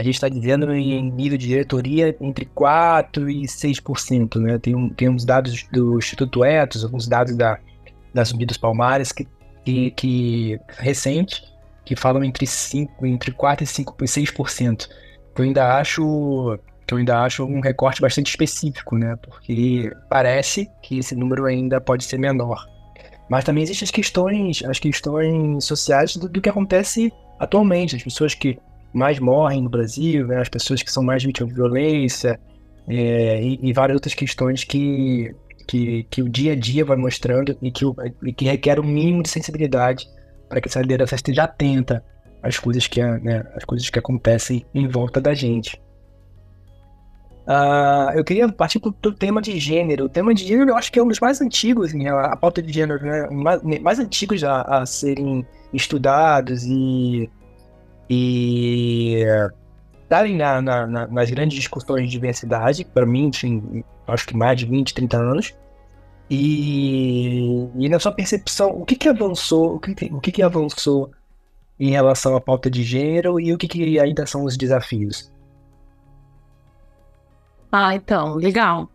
a 0.00 0.02
gente 0.02 0.14
está 0.14 0.30
dizendo 0.30 0.72
em 0.72 1.10
nível 1.10 1.36
de 1.36 1.46
diretoria 1.46 2.16
entre 2.20 2.46
4% 2.46 3.30
e 3.30 3.42
6%, 3.42 4.40
né? 4.40 4.58
Tem, 4.58 4.88
tem 4.90 5.10
uns 5.10 5.26
dados 5.26 5.66
do 5.70 5.98
Instituto 5.98 6.42
Etos, 6.42 6.84
alguns 6.84 7.06
dados 7.06 7.36
da, 7.36 7.58
da 8.14 8.24
Zumbi 8.24 8.46
dos 8.46 8.56
Palmares, 8.56 9.12
que, 9.12 9.28
que, 9.62 9.90
que 9.90 10.60
recente, 10.78 11.42
que 11.84 11.94
falam 11.94 12.24
entre 12.24 12.46
5, 12.46 13.04
entre 13.06 13.30
4 13.30 13.62
e 13.62 13.66
5 13.66 13.96
e 14.00 14.04
6%. 14.04 14.88
Eu 15.36 15.44
ainda 15.44 15.76
acho 15.76 16.58
que 16.86 16.94
eu 16.94 16.98
ainda 16.98 17.22
acho 17.22 17.44
um 17.44 17.60
recorte 17.60 18.00
bastante 18.00 18.30
específico, 18.30 18.96
né? 18.96 19.16
Porque 19.16 19.92
parece 20.08 20.66
que 20.82 20.98
esse 20.98 21.14
número 21.14 21.44
ainda 21.44 21.78
pode 21.78 22.04
ser 22.04 22.18
menor. 22.18 22.66
Mas 23.28 23.44
também 23.44 23.62
existem 23.62 23.84
as 23.84 23.90
questões, 23.90 24.62
as 24.64 24.78
questões 24.78 25.62
sociais 25.62 26.16
do, 26.16 26.26
do 26.26 26.40
que 26.40 26.48
acontece 26.48 27.12
atualmente, 27.38 27.96
as 27.96 28.02
pessoas 28.02 28.34
que 28.34 28.58
mais 28.92 29.18
morrem 29.18 29.62
no 29.62 29.70
Brasil, 29.70 30.26
né? 30.26 30.40
as 30.40 30.48
pessoas 30.48 30.82
que 30.82 30.90
são 30.90 31.02
mais 31.02 31.22
vítimas 31.22 31.50
de 31.50 31.56
violência 31.56 32.40
é, 32.88 33.42
e, 33.42 33.58
e, 33.62 33.72
várias 33.72 33.94
outras 33.94 34.14
questões 34.14 34.64
que, 34.64 35.34
que, 35.66 36.04
que, 36.10 36.22
o 36.22 36.28
dia 36.28 36.52
a 36.52 36.56
dia 36.56 36.84
vai 36.84 36.96
mostrando 36.96 37.56
e 37.62 37.70
que, 37.70 37.84
e 38.24 38.32
que 38.32 38.44
requer 38.44 38.80
um 38.80 38.84
mínimo 38.84 39.22
de 39.22 39.28
sensibilidade 39.28 40.08
para 40.48 40.60
que 40.60 40.68
essa 40.68 40.80
liderança 40.80 41.14
esteja 41.14 41.44
atenta 41.44 42.04
às 42.42 42.58
coisas 42.58 42.86
que, 42.86 43.00
né, 43.00 43.44
às 43.54 43.64
coisas 43.64 43.88
que 43.88 43.98
acontecem 43.98 44.64
em 44.74 44.88
volta 44.88 45.20
da 45.20 45.34
gente. 45.34 45.80
Uh, 47.46 48.10
eu 48.14 48.24
queria 48.24 48.48
partir 48.48 48.78
para 48.78 48.90
o 48.90 49.14
tema 49.14 49.40
de 49.40 49.58
gênero. 49.58 50.04
O 50.04 50.08
tema 50.08 50.32
de 50.34 50.46
gênero 50.46 50.70
eu 50.70 50.76
acho 50.76 50.92
que 50.92 50.98
é 50.98 51.02
um 51.02 51.08
dos 51.08 51.20
mais 51.20 51.40
antigos, 51.40 51.92
né, 51.92 52.10
a 52.10 52.36
pauta 52.36 52.60
de 52.60 52.72
gênero, 52.72 53.02
né, 53.04 53.28
mais, 53.30 53.62
mais 53.80 53.98
antigos 53.98 54.42
a, 54.42 54.62
a 54.62 54.86
serem 54.86 55.46
estudados 55.72 56.64
e 56.64 57.30
e 58.12 59.24
estarem 60.02 60.36
na, 60.36 60.60
na, 60.60 60.84
na, 60.84 61.06
nas 61.06 61.30
grandes 61.30 61.56
discussões 61.56 62.02
de 62.02 62.10
diversidade, 62.10 62.84
para 62.84 63.06
mim, 63.06 63.26
enfim, 63.26 63.84
acho 64.08 64.26
que 64.26 64.36
mais 64.36 64.58
de 64.58 64.66
20, 64.66 64.92
30 64.92 65.16
anos. 65.16 65.54
E, 66.28 67.68
e 67.76 67.88
na 67.88 68.00
sua 68.00 68.10
percepção, 68.10 68.70
o 68.70 68.84
que, 68.84 68.96
que 68.96 69.08
avançou, 69.08 69.76
o, 69.76 69.80
que, 69.80 69.92
o 70.12 70.20
que, 70.20 70.32
que 70.32 70.42
avançou 70.42 71.12
em 71.78 71.90
relação 71.90 72.34
à 72.34 72.40
pauta 72.40 72.68
de 72.68 72.82
gênero 72.82 73.38
e 73.38 73.52
o 73.52 73.58
que, 73.58 73.68
que 73.68 74.00
ainda 74.00 74.26
são 74.26 74.44
os 74.44 74.56
desafios? 74.56 75.32
Ah, 77.70 77.94
então, 77.94 78.34
legal. 78.34 78.90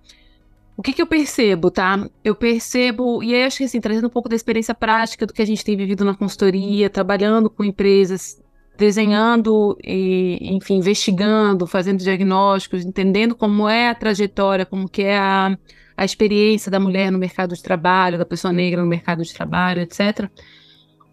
O 0.75 0.81
que, 0.81 0.91
que 0.91 1.01
eu 1.01 1.07
percebo, 1.07 1.71
tá? 1.71 2.05
Eu 2.21 2.35
percebo, 2.35 3.23
e 3.23 3.33
aí 3.33 3.43
acho 3.43 3.59
que 3.59 3.63
assim, 3.63 3.79
trazendo 3.79 4.07
um 4.07 4.09
pouco 4.09 4.27
da 4.27 4.35
experiência 4.35 4.75
prática 4.75 5.25
do 5.25 5.31
que 5.31 5.41
a 5.41 5.45
gente 5.45 5.63
tem 5.63 5.77
vivido 5.77 6.03
na 6.03 6.13
consultoria, 6.13 6.89
trabalhando 6.89 7.49
com 7.49 7.63
empresas 7.63 8.43
desenhando 8.77 9.77
e, 9.83 10.37
enfim, 10.41 10.75
investigando, 10.75 11.65
fazendo 11.65 11.99
diagnósticos, 11.99 12.85
entendendo 12.85 13.35
como 13.35 13.67
é 13.67 13.89
a 13.89 13.95
trajetória, 13.95 14.65
como 14.65 14.89
que 14.89 15.03
é 15.03 15.17
a, 15.17 15.57
a 15.95 16.05
experiência 16.05 16.69
da 16.71 16.79
mulher 16.79 17.11
no 17.11 17.17
mercado 17.17 17.55
de 17.55 17.63
trabalho, 17.63 18.17
da 18.17 18.25
pessoa 18.25 18.51
negra 18.51 18.81
no 18.81 18.87
mercado 18.87 19.23
de 19.23 19.33
trabalho, 19.33 19.81
etc. 19.81 20.29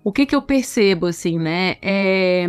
O 0.05 0.12
que 0.12 0.27
que 0.27 0.35
eu 0.35 0.42
percebo, 0.42 1.07
assim, 1.07 1.38
né, 1.38 1.77
é... 1.81 2.48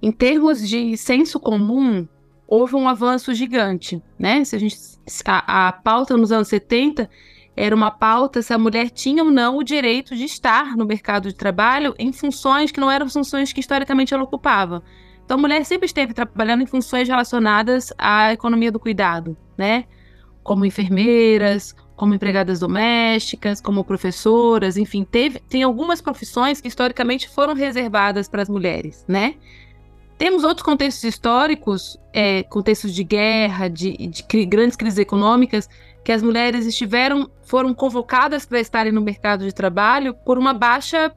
Em 0.00 0.12
termos 0.12 0.68
de 0.68 0.96
senso 0.96 1.40
comum, 1.40 2.06
houve 2.46 2.76
um 2.76 2.88
avanço 2.88 3.34
gigante, 3.34 4.00
né? 4.16 4.44
Se 4.44 4.54
a 4.54 4.58
gente 4.58 4.76
a, 5.24 5.68
a 5.68 5.72
pauta 5.72 6.16
nos 6.16 6.30
anos 6.30 6.48
70 6.48 7.10
era 7.58 7.74
uma 7.74 7.90
pauta 7.90 8.40
se 8.40 8.54
a 8.54 8.58
mulher 8.58 8.88
tinha 8.88 9.24
ou 9.24 9.30
não 9.30 9.58
o 9.58 9.64
direito 9.64 10.14
de 10.14 10.24
estar 10.24 10.76
no 10.76 10.86
mercado 10.86 11.28
de 11.28 11.34
trabalho 11.34 11.92
em 11.98 12.12
funções 12.12 12.70
que 12.70 12.78
não 12.78 12.90
eram 12.90 13.08
funções 13.08 13.52
que 13.52 13.58
historicamente 13.58 14.14
ela 14.14 14.22
ocupava. 14.22 14.82
Então, 15.24 15.36
a 15.36 15.40
mulher 15.40 15.64
sempre 15.64 15.86
esteve 15.86 16.14
trabalhando 16.14 16.62
em 16.62 16.66
funções 16.66 17.08
relacionadas 17.08 17.92
à 17.98 18.32
economia 18.32 18.70
do 18.70 18.78
cuidado, 18.78 19.36
né? 19.58 19.84
Como 20.42 20.64
enfermeiras, 20.64 21.74
como 21.96 22.14
empregadas 22.14 22.60
domésticas, 22.60 23.60
como 23.60 23.84
professoras, 23.84 24.76
enfim, 24.76 25.04
teve, 25.04 25.40
tem 25.40 25.64
algumas 25.64 26.00
profissões 26.00 26.60
que 26.60 26.68
historicamente 26.68 27.28
foram 27.28 27.54
reservadas 27.54 28.28
para 28.28 28.40
as 28.40 28.48
mulheres, 28.48 29.04
né? 29.08 29.34
Temos 30.16 30.44
outros 30.44 30.64
contextos 30.64 31.04
históricos, 31.04 31.98
é, 32.12 32.42
contextos 32.44 32.94
de 32.94 33.04
guerra, 33.04 33.68
de, 33.68 33.96
de 34.08 34.46
grandes 34.46 34.76
crises 34.76 34.98
econômicas, 34.98 35.68
que 36.08 36.12
as 36.12 36.22
mulheres 36.22 36.64
estiveram, 36.64 37.30
foram 37.42 37.74
convocadas 37.74 38.46
para 38.46 38.58
estarem 38.58 38.90
no 38.90 39.02
mercado 39.02 39.44
de 39.44 39.52
trabalho 39.52 40.14
por 40.14 40.38
uma 40.38 40.54
baixa 40.54 41.14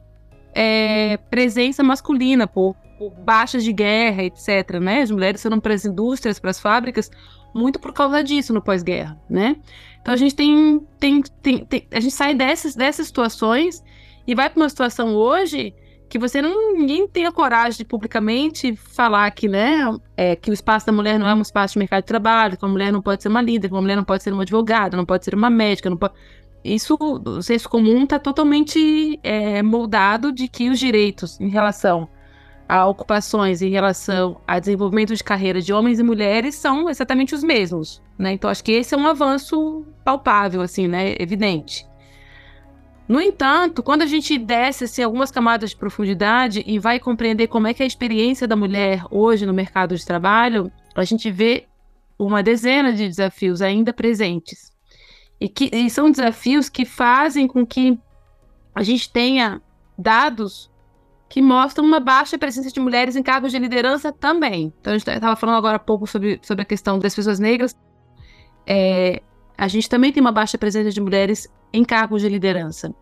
é, 0.54 1.16
presença 1.30 1.82
masculina, 1.82 2.46
por, 2.46 2.76
por, 2.98 3.08
baixas 3.10 3.64
de 3.64 3.72
guerra, 3.72 4.22
etc. 4.24 4.78
Né? 4.82 5.00
As 5.00 5.10
mulheres 5.10 5.42
foram 5.42 5.58
para 5.58 5.72
as 5.72 5.86
indústrias, 5.86 6.38
para 6.38 6.50
as 6.50 6.60
fábricas, 6.60 7.10
muito 7.54 7.80
por 7.80 7.94
causa 7.94 8.22
disso 8.22 8.52
no 8.52 8.60
pós-guerra, 8.60 9.18
né? 9.30 9.56
Então 10.02 10.12
a 10.12 10.16
gente 10.18 10.34
tem, 10.34 10.86
tem, 11.00 11.22
tem, 11.40 11.64
tem, 11.64 11.88
a 11.90 11.98
gente 11.98 12.14
sai 12.14 12.34
dessas, 12.34 12.74
dessas 12.74 13.06
situações 13.06 13.82
e 14.26 14.34
vai 14.34 14.50
para 14.50 14.60
uma 14.60 14.68
situação 14.68 15.14
hoje 15.14 15.74
que 16.12 16.18
você 16.18 16.42
não 16.42 16.74
ninguém 16.74 17.08
tenha 17.08 17.32
coragem 17.32 17.78
de 17.78 17.84
publicamente 17.86 18.76
falar 18.76 19.30
que, 19.30 19.48
né, 19.48 19.78
é, 20.14 20.36
que 20.36 20.50
o 20.50 20.52
espaço 20.52 20.84
da 20.84 20.92
mulher 20.92 21.18
não 21.18 21.26
é 21.26 21.34
um 21.34 21.40
espaço 21.40 21.72
de 21.72 21.78
mercado 21.78 22.02
de 22.02 22.06
trabalho, 22.06 22.58
que 22.58 22.62
a 22.62 22.68
mulher 22.68 22.92
não 22.92 23.00
pode 23.00 23.22
ser 23.22 23.30
uma 23.30 23.40
líder, 23.40 23.70
que 23.70 23.74
a 23.74 23.80
mulher 23.80 23.96
não 23.96 24.04
pode 24.04 24.22
ser 24.22 24.30
uma 24.30 24.42
advogada, 24.42 24.94
não 24.94 25.06
pode 25.06 25.24
ser 25.24 25.34
uma 25.34 25.48
médica, 25.48 25.88
não 25.88 25.96
pode... 25.96 26.12
Isso, 26.62 26.98
o 27.00 27.40
senso 27.40 27.66
comum 27.66 28.04
está 28.04 28.18
totalmente 28.18 29.18
é, 29.22 29.62
moldado 29.62 30.30
de 30.30 30.48
que 30.48 30.68
os 30.68 30.78
direitos 30.78 31.40
em 31.40 31.48
relação 31.48 32.06
a 32.68 32.86
ocupações, 32.86 33.62
em 33.62 33.70
relação 33.70 34.38
a 34.46 34.58
desenvolvimento 34.58 35.16
de 35.16 35.24
carreira 35.24 35.62
de 35.62 35.72
homens 35.72 35.98
e 35.98 36.02
mulheres 36.02 36.56
são 36.56 36.90
exatamente 36.90 37.34
os 37.34 37.42
mesmos, 37.42 38.02
né? 38.18 38.32
Então 38.34 38.50
acho 38.50 38.62
que 38.62 38.72
esse 38.72 38.94
é 38.94 38.98
um 38.98 39.06
avanço 39.06 39.82
palpável, 40.04 40.60
assim, 40.60 40.86
né, 40.86 41.14
evidente. 41.18 41.86
No 43.12 43.20
entanto, 43.20 43.82
quando 43.82 44.00
a 44.00 44.06
gente 44.06 44.38
desce 44.38 44.84
assim, 44.84 45.02
algumas 45.02 45.30
camadas 45.30 45.68
de 45.68 45.76
profundidade 45.76 46.64
e 46.66 46.78
vai 46.78 46.98
compreender 46.98 47.46
como 47.46 47.66
é 47.66 47.74
que 47.74 47.82
é 47.82 47.84
a 47.84 47.86
experiência 47.86 48.48
da 48.48 48.56
mulher 48.56 49.04
hoje 49.10 49.44
no 49.44 49.52
mercado 49.52 49.94
de 49.94 50.02
trabalho, 50.02 50.72
a 50.94 51.04
gente 51.04 51.30
vê 51.30 51.66
uma 52.18 52.42
dezena 52.42 52.90
de 52.90 53.06
desafios 53.06 53.60
ainda 53.60 53.92
presentes. 53.92 54.72
E, 55.38 55.46
que, 55.46 55.68
e 55.70 55.90
são 55.90 56.10
desafios 56.10 56.70
que 56.70 56.86
fazem 56.86 57.46
com 57.46 57.66
que 57.66 58.00
a 58.74 58.82
gente 58.82 59.12
tenha 59.12 59.60
dados 59.98 60.70
que 61.28 61.42
mostram 61.42 61.84
uma 61.84 62.00
baixa 62.00 62.38
presença 62.38 62.72
de 62.72 62.80
mulheres 62.80 63.14
em 63.14 63.22
cargos 63.22 63.52
de 63.52 63.58
liderança 63.58 64.10
também. 64.10 64.72
Então, 64.80 64.90
a 64.90 64.96
gente 64.96 65.06
estava 65.06 65.36
falando 65.36 65.56
agora 65.56 65.76
há 65.76 65.78
pouco 65.78 66.06
sobre, 66.06 66.40
sobre 66.42 66.62
a 66.62 66.64
questão 66.64 66.98
das 66.98 67.14
pessoas 67.14 67.38
negras. 67.38 67.76
É, 68.66 69.20
a 69.58 69.68
gente 69.68 69.86
também 69.86 70.10
tem 70.10 70.22
uma 70.22 70.32
baixa 70.32 70.56
presença 70.56 70.90
de 70.90 71.00
mulheres 71.00 71.46
em 71.74 71.84
cargos 71.84 72.22
de 72.22 72.28
liderança. 72.30 72.94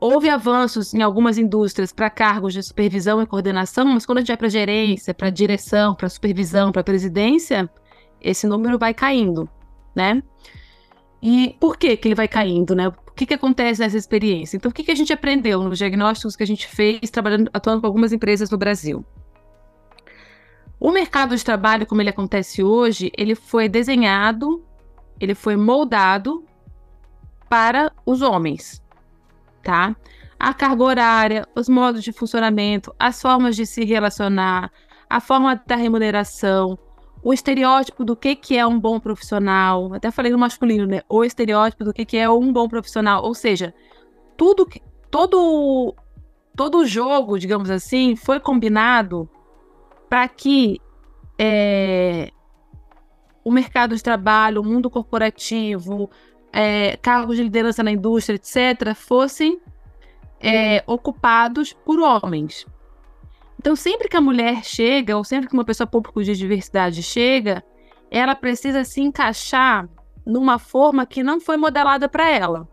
Houve 0.00 0.30
avanços 0.30 0.94
em 0.94 1.02
algumas 1.02 1.36
indústrias 1.36 1.92
para 1.92 2.08
cargos 2.08 2.54
de 2.54 2.62
supervisão 2.62 3.20
e 3.20 3.26
coordenação, 3.26 3.84
mas 3.84 4.06
quando 4.06 4.18
a 4.18 4.20
gente 4.22 4.28
vai 4.28 4.36
para 4.38 4.48
gerência, 4.48 5.12
para 5.12 5.28
direção, 5.28 5.94
para 5.94 6.08
supervisão, 6.08 6.72
para 6.72 6.82
presidência, 6.82 7.68
esse 8.18 8.46
número 8.46 8.78
vai 8.78 8.94
caindo, 8.94 9.46
né? 9.94 10.22
E 11.22 11.54
por 11.60 11.76
que, 11.76 11.98
que 11.98 12.08
ele 12.08 12.14
vai 12.14 12.26
caindo, 12.26 12.74
né? 12.74 12.88
O 12.88 13.12
que, 13.14 13.26
que 13.26 13.34
acontece 13.34 13.82
nessa 13.82 13.98
experiência? 13.98 14.56
Então, 14.56 14.70
o 14.70 14.74
que, 14.74 14.82
que 14.82 14.90
a 14.90 14.94
gente 14.94 15.12
aprendeu 15.12 15.62
nos 15.62 15.76
diagnósticos 15.76 16.34
que 16.34 16.42
a 16.42 16.46
gente 16.46 16.66
fez 16.66 17.10
trabalhando, 17.10 17.50
atuando 17.52 17.82
com 17.82 17.86
algumas 17.86 18.10
empresas 18.10 18.48
no 18.48 18.56
Brasil? 18.56 19.04
O 20.78 20.90
mercado 20.90 21.36
de 21.36 21.44
trabalho, 21.44 21.84
como 21.84 22.00
ele 22.00 22.08
acontece 22.08 22.62
hoje, 22.62 23.12
ele 23.18 23.34
foi 23.34 23.68
desenhado, 23.68 24.64
ele 25.20 25.34
foi 25.34 25.56
moldado 25.56 26.42
para 27.50 27.92
os 28.06 28.22
homens, 28.22 28.82
tá? 29.62 29.94
A 30.38 30.54
carga 30.54 30.82
horária, 30.82 31.48
os 31.54 31.68
modos 31.68 32.02
de 32.02 32.12
funcionamento, 32.12 32.94
as 32.98 33.20
formas 33.20 33.56
de 33.56 33.66
se 33.66 33.84
relacionar, 33.84 34.70
a 35.08 35.20
forma 35.20 35.60
da 35.66 35.76
remuneração, 35.76 36.78
o 37.22 37.32
estereótipo 37.32 38.04
do 38.04 38.16
que, 38.16 38.34
que 38.34 38.56
é 38.56 38.66
um 38.66 38.78
bom 38.78 38.98
profissional. 38.98 39.92
Até 39.92 40.10
falei 40.10 40.32
no 40.32 40.38
masculino, 40.38 40.86
né? 40.86 41.02
O 41.08 41.24
estereótipo 41.24 41.84
do 41.84 41.92
que, 41.92 42.04
que 42.04 42.16
é 42.16 42.28
um 42.30 42.52
bom 42.52 42.68
profissional. 42.68 43.22
Ou 43.24 43.34
seja, 43.34 43.74
tudo 44.36 44.64
que. 44.64 44.80
Todo, 45.10 45.94
todo 46.54 46.86
jogo, 46.86 47.36
digamos 47.36 47.68
assim, 47.68 48.14
foi 48.14 48.38
combinado 48.38 49.28
para 50.08 50.28
que 50.28 50.80
é, 51.36 52.30
o 53.42 53.50
mercado 53.50 53.96
de 53.96 54.02
trabalho, 54.02 54.60
o 54.60 54.64
mundo 54.64 54.88
corporativo, 54.88 56.08
é, 56.52 56.96
cargos 56.96 57.36
de 57.36 57.42
liderança 57.42 57.82
na 57.82 57.90
indústria, 57.90 58.36
etc., 58.36 58.94
fossem 58.94 59.60
é, 60.40 60.82
ocupados 60.86 61.72
por 61.72 62.00
homens. 62.00 62.66
Então, 63.58 63.76
sempre 63.76 64.08
que 64.08 64.16
a 64.16 64.20
mulher 64.20 64.64
chega, 64.64 65.16
ou 65.16 65.22
sempre 65.22 65.48
que 65.48 65.54
uma 65.54 65.64
pessoa 65.64 65.86
pública 65.86 66.24
de 66.24 66.34
diversidade 66.34 67.02
chega, 67.02 67.62
ela 68.10 68.34
precisa 68.34 68.84
se 68.84 69.00
encaixar 69.00 69.88
numa 70.24 70.58
forma 70.58 71.04
que 71.04 71.22
não 71.22 71.40
foi 71.40 71.56
modelada 71.56 72.08
para 72.08 72.28
ela. 72.28 72.68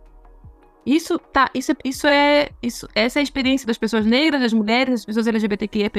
Isso 0.88 1.19
tá, 1.19 1.52
isso, 1.54 1.73
isso 1.84 2.08
é, 2.08 2.47
isso, 2.63 2.88
essa 2.95 3.19
é 3.19 3.21
a 3.21 3.23
experiência 3.23 3.67
das 3.67 3.78
pessoas 3.78 4.06
negras, 4.06 4.39
das 4.39 4.54
mulheres, 4.54 4.93
das 4.93 5.06
pessoas 5.06 5.28
LGBTQIA+, 5.28 5.91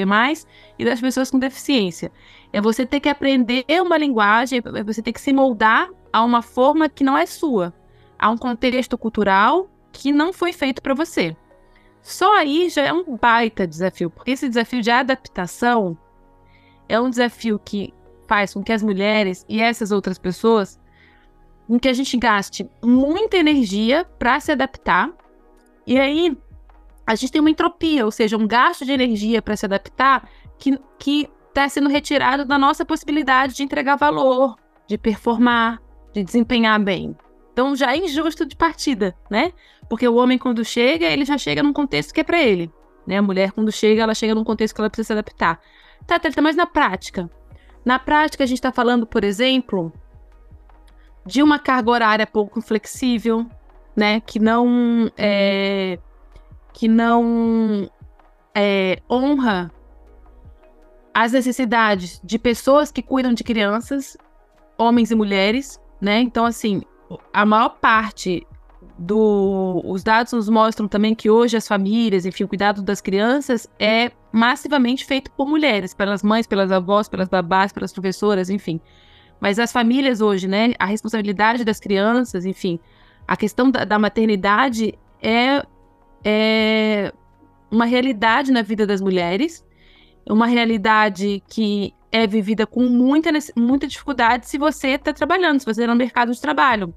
e 0.79 0.85
das 0.87 0.99
pessoas 0.99 1.31
com 1.31 1.39
deficiência. 1.39 2.11
É 2.55 2.59
você 2.59 2.87
ter 2.87 2.99
que 2.99 3.11
aprender 3.11 3.67
uma 3.83 3.99
linguagem, 3.99 4.63
é 4.65 4.83
você 4.83 5.03
ter 5.03 5.13
que 5.13 5.21
se 5.21 5.31
moldar 5.31 5.91
a 6.11 6.25
uma 6.25 6.41
forma 6.41 6.89
que 6.89 7.05
não 7.05 7.19
é 7.19 7.27
sua, 7.27 7.75
a 8.19 8.31
um 8.31 8.39
contexto 8.39 8.97
cultural 8.97 9.69
que 9.93 10.11
não 10.11 10.33
foi 10.33 10.55
feito 10.55 10.81
para 10.81 10.95
você. 10.95 11.37
Só 12.01 12.39
aí 12.39 12.71
já 12.71 12.87
é 12.87 12.93
um 12.93 13.15
baita 13.15 13.67
desafio, 13.67 14.09
porque 14.09 14.31
esse 14.31 14.49
desafio 14.49 14.81
de 14.81 14.91
adaptação 14.91 15.99
é 16.89 16.99
um 16.99 17.11
desafio 17.11 17.61
que 17.63 17.93
faz 18.27 18.55
com 18.55 18.63
que 18.63 18.73
as 18.73 18.83
mulheres 18.83 19.45
e 19.51 19.61
essas 19.61 19.93
outras 19.93 20.19
pessoas, 20.19 20.81
com 21.69 21.79
que 21.79 21.89
a 21.89 21.93
gente 21.93 22.17
gaste 22.17 22.69
muita 22.83 23.37
energia 23.37 24.07
para 24.19 24.41
se 24.41 24.51
adaptar. 24.51 25.13
E 25.87 26.01
aí 26.01 26.37
a 27.07 27.15
gente 27.15 27.31
tem 27.31 27.41
uma 27.41 27.51
entropia, 27.51 28.05
ou 28.05 28.11
seja, 28.11 28.37
um 28.37 28.49
gasto 28.49 28.85
de 28.85 28.93
energia 28.93 29.43
para 29.43 29.55
se 29.55 29.67
adaptar 29.67 30.29
que 30.59 30.79
que 30.99 31.29
está 31.49 31.69
sendo 31.69 31.89
retirado 31.89 32.45
da 32.45 32.59
nossa 32.59 32.85
possibilidade 32.85 33.55
de 33.55 33.63
entregar 33.63 33.97
valor, 33.97 34.57
de 34.87 34.97
performar, 34.97 35.81
de 36.13 36.23
desempenhar 36.23 36.83
bem. 36.83 37.17
Então 37.53 37.75
já 37.77 37.93
é 37.93 37.99
injusto 37.99 38.47
de 38.47 38.57
partida, 38.57 39.15
né? 39.31 39.53
Porque 39.89 40.07
o 40.07 40.15
homem, 40.15 40.39
quando 40.39 40.65
chega, 40.65 41.07
ele 41.07 41.25
já 41.25 41.37
chega 41.37 41.63
num 41.63 41.73
contexto 41.73 42.15
que 42.15 42.21
é 42.21 42.25
para 42.25 42.41
ele. 42.41 42.71
Né? 43.07 43.17
A 43.17 43.23
mulher, 43.23 43.53
quando 43.53 43.73
chega, 43.73 44.03
ela 44.03 44.15
chega 44.15 44.35
num 44.35 44.45
contexto 44.45 44.75
que 44.75 44.81
ela 44.81 44.91
precisa 44.91 45.07
se 45.09 45.13
adaptar. 45.15 45.61
Tá, 46.07 46.19
tá, 46.19 46.43
mas 46.43 46.55
na 46.55 46.67
prática? 46.67 47.29
Na 47.85 47.99
prática, 47.99 48.45
a 48.45 48.47
gente 48.47 48.59
está 48.59 48.71
falando, 48.71 49.07
por 49.07 49.25
exemplo, 49.25 49.93
de 51.29 51.43
uma 51.43 51.59
carga 51.59 51.91
horária 51.91 52.27
pouco 52.27 52.63
flexível, 52.63 53.47
né? 53.95 54.21
Que 54.21 54.39
não 54.39 55.11
é, 55.17 55.99
que 56.73 56.89
não 56.89 57.89
é, 58.55 58.99
honra 59.11 59.71
as 61.13 61.33
necessidades 61.33 62.19
de 62.25 62.39
pessoas 62.39 62.91
que 62.91 63.03
cuidam 63.03 63.35
de 63.35 63.45
crianças, 63.45 64.17
homens 64.79 65.11
e 65.11 65.15
mulheres, 65.15 65.79
né? 66.01 66.19
Então, 66.21 66.47
assim, 66.47 66.81
a 67.31 67.45
maior 67.45 67.77
parte 67.79 68.47
do, 68.99 69.83
os 69.85 70.03
dados 70.03 70.33
nos 70.33 70.49
mostram 70.49 70.89
também 70.89 71.15
que 71.15 71.29
hoje 71.29 71.59
as 71.59 71.69
famílias, 71.69 72.25
enfim, 72.25 72.45
o 72.45 72.49
cuidado 72.49 72.81
das 72.81 73.03
crianças 73.03 73.69
é 73.79 74.13
massivamente 74.33 75.05
feito 75.05 75.31
por 75.33 75.47
mulheres, 75.47 75.93
pelas 75.93 76.23
mães, 76.23 76.47
pelas 76.47 76.73
avós, 76.73 77.07
pelas 77.07 77.29
babás, 77.29 77.71
pelas 77.71 77.93
professoras, 77.93 78.49
enfim. 78.49 78.81
Mas 79.41 79.59
as 79.59 79.73
famílias 79.73 80.21
hoje, 80.21 80.49
né, 80.49 80.73
a 80.79 80.87
responsabilidade 80.87 81.65
das 81.65 81.79
crianças, 81.79 82.45
enfim, 82.45 82.79
a 83.27 83.37
questão 83.37 83.71
da, 83.71 83.85
da 83.85 83.99
maternidade 83.99 84.99
é, 85.23 85.65
é 86.25 87.13
uma 87.71 87.85
realidade 87.85 88.51
na 88.51 88.63
vida 88.63 88.87
das 88.87 89.01
mulheres, 89.01 89.65
uma 90.29 90.47
realidade 90.47 91.43
que 91.49 91.95
é 92.11 92.27
vivida 92.27 92.67
com 92.67 92.85
muita, 92.85 93.31
muita 93.57 93.87
dificuldade 93.87 94.49
se 94.49 94.59
você 94.59 94.89
está 94.89 95.13
trabalhando, 95.13 95.61
se 95.61 95.67
você 95.67 95.83
está 95.83 95.93
no 95.93 95.99
mercado 95.99 96.33
de 96.33 96.41
trabalho. 96.41 96.95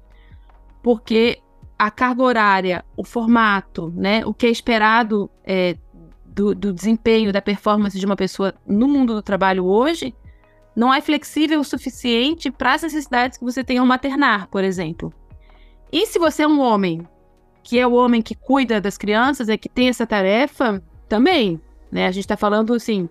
Porque 0.82 1.38
a 1.78 1.90
carga 1.90 2.22
horária, 2.22 2.84
o 2.96 3.04
formato, 3.04 3.92
né, 3.94 4.24
o 4.24 4.32
que 4.32 4.46
é 4.46 4.50
esperado 4.50 5.30
é, 5.44 5.76
do, 6.24 6.54
do, 6.54 6.72
desempenho, 6.72 7.32
da 7.32 7.42
performance 7.42 7.98
de 7.98 8.06
uma 8.06 8.16
pessoa 8.16 8.54
no 8.66 8.88
mundo 8.88 9.14
do 9.14 9.22
trabalho 9.22 9.64
hoje, 9.64 10.14
não 10.74 10.92
é 10.92 11.00
flexível 11.00 11.60
o 11.60 11.64
suficiente 11.64 12.50
para 12.50 12.74
as 12.74 12.82
necessidades 12.82 13.38
que 13.38 13.44
você 13.44 13.62
tem 13.62 13.78
ao 13.78 13.86
maternar, 13.86 14.48
por 14.48 14.64
exemplo. 14.64 15.12
E 15.92 16.06
se 16.06 16.18
você 16.18 16.42
é 16.42 16.48
um 16.48 16.60
homem, 16.60 17.06
que 17.62 17.78
é 17.78 17.86
o 17.86 17.92
homem 17.92 18.22
que 18.22 18.34
cuida 18.34 18.80
das 18.80 18.96
crianças, 18.96 19.48
é 19.48 19.56
que 19.56 19.68
tem 19.68 19.88
essa 19.88 20.06
tarefa, 20.06 20.82
também, 21.08 21.60
né? 21.90 22.06
A 22.06 22.10
gente 22.10 22.24
está 22.24 22.38
falando, 22.38 22.72
assim, 22.72 23.06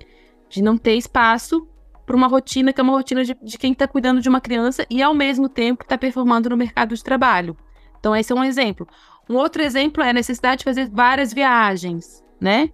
de 0.49 0.61
não 0.61 0.75
ter 0.75 0.95
espaço 0.95 1.67
para 2.03 2.15
uma 2.15 2.27
rotina 2.27 2.73
que 2.73 2.81
é 2.81 2.83
uma 2.83 2.93
rotina 2.93 3.23
de, 3.23 3.37
de 3.41 3.57
quem 3.59 3.73
está 3.73 3.87
cuidando 3.87 4.19
de 4.19 4.27
uma 4.27 4.41
criança 4.41 4.85
e, 4.89 5.03
ao 5.03 5.13
mesmo 5.13 5.47
tempo, 5.47 5.83
está 5.83 5.97
performando 5.97 6.49
no 6.49 6.57
mercado 6.57 6.95
de 6.95 7.03
trabalho. 7.03 7.55
Então, 7.99 8.15
esse 8.15 8.31
é 8.31 8.35
um 8.35 8.43
exemplo. 8.43 8.87
Um 9.29 9.35
outro 9.35 9.61
exemplo 9.61 10.03
é 10.03 10.09
a 10.09 10.13
necessidade 10.13 10.59
de 10.59 10.63
fazer 10.63 10.89
várias 10.89 11.31
viagens, 11.31 12.23
né? 12.39 12.71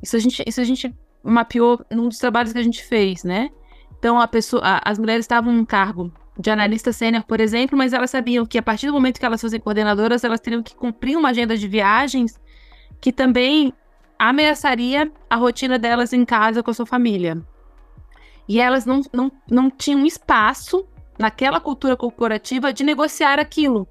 Isso 0.00 0.16
a 0.16 0.20
gente, 0.20 0.44
isso 0.46 0.60
a 0.60 0.64
gente 0.64 0.94
mapeou 1.24 1.84
num 1.90 2.08
dos 2.08 2.18
trabalhos 2.18 2.52
que 2.52 2.58
a 2.58 2.62
gente 2.62 2.84
fez, 2.84 3.24
né? 3.24 3.50
Então, 3.98 4.20
a 4.20 4.28
pessoa, 4.28 4.62
a, 4.64 4.90
as 4.90 4.98
mulheres 4.98 5.24
estavam 5.24 5.52
em 5.52 5.64
cargo 5.64 6.12
de 6.38 6.50
analista 6.50 6.92
sênior, 6.92 7.24
por 7.24 7.40
exemplo, 7.40 7.76
mas 7.76 7.92
elas 7.92 8.10
sabiam 8.10 8.46
que 8.46 8.58
a 8.58 8.62
partir 8.62 8.86
do 8.86 8.92
momento 8.92 9.18
que 9.18 9.26
elas 9.26 9.40
fossem 9.40 9.58
coordenadoras, 9.58 10.22
elas 10.22 10.40
teriam 10.40 10.62
que 10.62 10.74
cumprir 10.74 11.16
uma 11.16 11.30
agenda 11.30 11.56
de 11.56 11.66
viagens 11.66 12.40
que 13.00 13.12
também 13.12 13.72
ameaçaria 14.18 15.10
a 15.28 15.36
rotina 15.36 15.78
delas 15.78 16.12
em 16.12 16.24
casa 16.24 16.62
com 16.62 16.70
a 16.70 16.74
sua 16.74 16.86
família. 16.86 17.42
E 18.48 18.60
elas 18.60 18.86
não, 18.86 19.02
não, 19.12 19.32
não 19.50 19.70
tinham 19.70 20.06
espaço 20.06 20.86
naquela 21.18 21.60
cultura 21.60 21.96
corporativa 21.96 22.72
de 22.72 22.84
negociar 22.84 23.38
aquilo. 23.38 23.86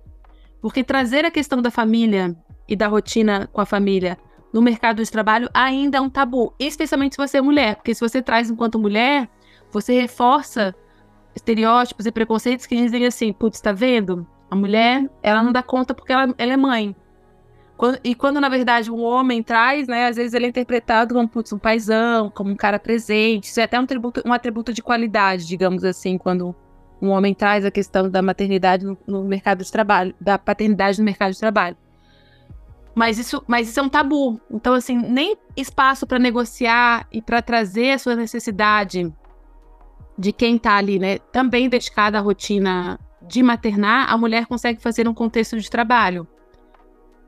Porque 0.61 0.83
trazer 0.83 1.25
a 1.25 1.31
questão 1.31 1.61
da 1.61 1.69
família 1.69 2.35
e 2.67 2.75
da 2.75 2.87
rotina 2.87 3.47
com 3.51 3.61
a 3.61 3.65
família 3.65 4.17
no 4.51 4.61
mercado 4.61 5.03
de 5.03 5.11
trabalho 5.11 5.49
ainda 5.53 5.97
é 5.97 6.01
um 6.01 6.09
tabu, 6.09 6.53
especialmente 6.57 7.15
se 7.15 7.17
você 7.17 7.37
é 7.37 7.41
mulher, 7.41 7.75
porque 7.75 7.93
se 7.93 8.01
você 8.01 8.21
traz 8.21 8.49
enquanto 8.49 8.79
mulher, 8.79 9.29
você 9.71 9.99
reforça 10.01 10.75
estereótipos 11.35 12.05
e 12.05 12.11
preconceitos 12.11 12.65
que 12.65 12.75
dizem 12.75 13.05
assim, 13.05 13.31
putz, 13.31 13.61
tá 13.61 13.71
vendo? 13.71 14.27
A 14.49 14.55
mulher, 14.55 15.09
ela 15.21 15.43
não 15.43 15.51
dá 15.51 15.61
conta 15.61 15.93
porque 15.93 16.11
ela, 16.11 16.33
ela 16.37 16.53
é 16.53 16.57
mãe. 16.57 16.95
Quando, 17.77 17.99
e 18.03 18.15
quando, 18.15 18.41
na 18.41 18.49
verdade, 18.49 18.89
um 18.89 19.03
homem 19.03 19.43
traz, 19.43 19.87
né, 19.87 20.07
às 20.07 20.15
vezes 20.15 20.33
ele 20.33 20.47
é 20.47 20.49
interpretado 20.49 21.13
como 21.13 21.27
putz, 21.29 21.53
um 21.53 21.59
paizão, 21.59 22.31
como 22.31 22.49
um 22.49 22.55
cara 22.55 22.79
presente. 22.79 23.45
Isso 23.45 23.59
é 23.59 23.63
até 23.63 23.79
um 23.79 23.83
atributo, 23.83 24.23
um 24.25 24.33
atributo 24.33 24.73
de 24.73 24.81
qualidade, 24.81 25.45
digamos 25.45 25.83
assim, 25.83 26.17
quando 26.17 26.55
um 26.99 27.09
homem 27.09 27.35
traz 27.35 27.63
a 27.63 27.69
questão 27.69 28.09
da 28.09 28.21
maternidade 28.21 28.83
no, 28.83 28.97
no, 29.05 29.23
mercado 29.23 29.63
de 29.63 29.71
trabalho, 29.71 30.15
da 30.19 30.39
paternidade 30.39 30.97
no 30.97 31.05
mercado 31.05 31.33
de 31.33 31.39
trabalho. 31.39 31.77
Mas 32.95 33.19
isso, 33.19 33.43
mas 33.45 33.69
isso 33.69 33.79
é 33.79 33.83
um 33.83 33.89
tabu. 33.89 34.41
Então, 34.49 34.73
assim, 34.73 34.97
nem 34.97 35.37
espaço 35.55 36.07
para 36.07 36.17
negociar 36.17 37.07
e 37.11 37.21
para 37.21 37.43
trazer 37.43 37.91
a 37.91 37.99
sua 37.99 38.15
necessidade 38.15 39.13
de 40.17 40.31
quem 40.31 40.55
está 40.55 40.75
ali, 40.75 40.97
né, 40.97 41.19
também 41.31 41.69
dedicada 41.69 42.17
à 42.17 42.21
rotina 42.21 42.99
de 43.21 43.43
maternar, 43.43 44.11
a 44.11 44.17
mulher 44.17 44.45
consegue 44.45 44.81
fazer 44.81 45.07
um 45.07 45.13
contexto 45.13 45.59
de 45.59 45.69
trabalho. 45.69 46.27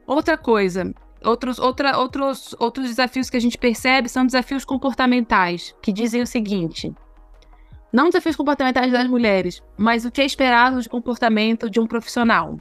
Outra 0.08 0.38
coisa, 0.38 0.94
outros, 1.24 1.60
outra, 1.60 1.98
outros, 1.98 2.56
outros 2.58 2.88
desafios 2.88 3.30
que 3.30 3.38
a 3.38 3.42
gente 3.42 3.58
percebe 3.58 4.10
são 4.10 4.26
desafios 4.26 4.66
comportamentais, 4.66 5.76
que 5.82 5.92
dizem 5.92 6.22
o 6.22 6.28
seguinte: 6.28 6.94
não 7.92 8.06
desafios 8.06 8.36
comportamentais 8.36 8.92
das 8.92 9.08
mulheres, 9.08 9.62
mas 9.78 10.06
o 10.06 10.12
que 10.12 10.22
é 10.22 10.26
esperado 10.26 10.82
de 10.82 10.90
comportamento 10.90 11.70
de 11.70 11.80
um 11.80 11.88
profissional. 11.88 12.58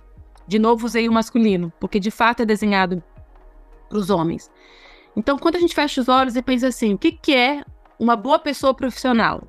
De 0.47 0.59
novo, 0.59 0.87
usei 0.87 1.09
o 1.09 1.13
masculino, 1.13 1.73
porque 1.79 2.01
de 2.01 2.11
fato 2.11 2.43
é 2.43 2.47
desenhado 2.47 3.03
para 3.89 3.99
os 3.99 4.09
homens. 4.09 4.51
Então, 5.15 5.39
quando 5.39 5.57
a 5.57 5.61
gente 5.61 5.75
fecha 5.75 6.01
os 6.01 6.09
olhos 6.09 6.37
e 6.37 6.43
pensa 6.43 6.69
assim, 6.69 6.95
o 6.95 6.99
que, 6.99 7.13
que 7.13 7.35
é 7.35 7.63
uma 7.99 8.17
boa 8.17 8.39
pessoa 8.39 8.73
profissional? 8.73 9.43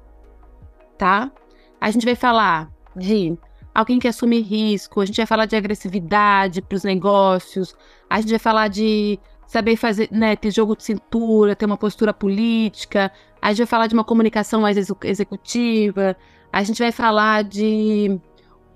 Tá? 1.00 1.32
A 1.80 1.90
gente 1.90 2.06
vai 2.06 2.14
falar 2.14 2.70
de 2.94 3.38
alguém 3.74 3.98
que 3.98 4.08
assume 4.08 4.42
risco, 4.42 5.00
a 5.00 5.06
gente 5.06 5.16
vai 5.16 5.26
falar 5.26 5.46
de 5.46 5.56
agressividade 5.56 6.62
para 6.62 6.76
os 6.76 6.84
negócios, 6.84 7.74
a 8.10 8.20
gente 8.20 8.32
vai 8.32 8.40
falar 8.40 8.68
de 8.68 9.18
saber 9.48 9.78
fazer, 9.78 10.10
né, 10.12 10.36
ter 10.36 10.52
jogo 10.52 10.76
de 10.76 10.84
cintura, 10.84 11.56
ter 11.56 11.66
uma 11.66 11.78
postura 11.78 12.14
política. 12.14 13.12
A 13.42 13.50
gente 13.50 13.60
vai 13.60 13.68
falar 13.68 13.88
de 13.88 13.94
uma 13.94 14.04
comunicação 14.04 14.62
mais 14.62 14.78
executiva. 15.04 16.16
A 16.52 16.62
gente 16.64 16.80
vai 16.80 16.92
falar 16.92 17.46
de 17.46 18.20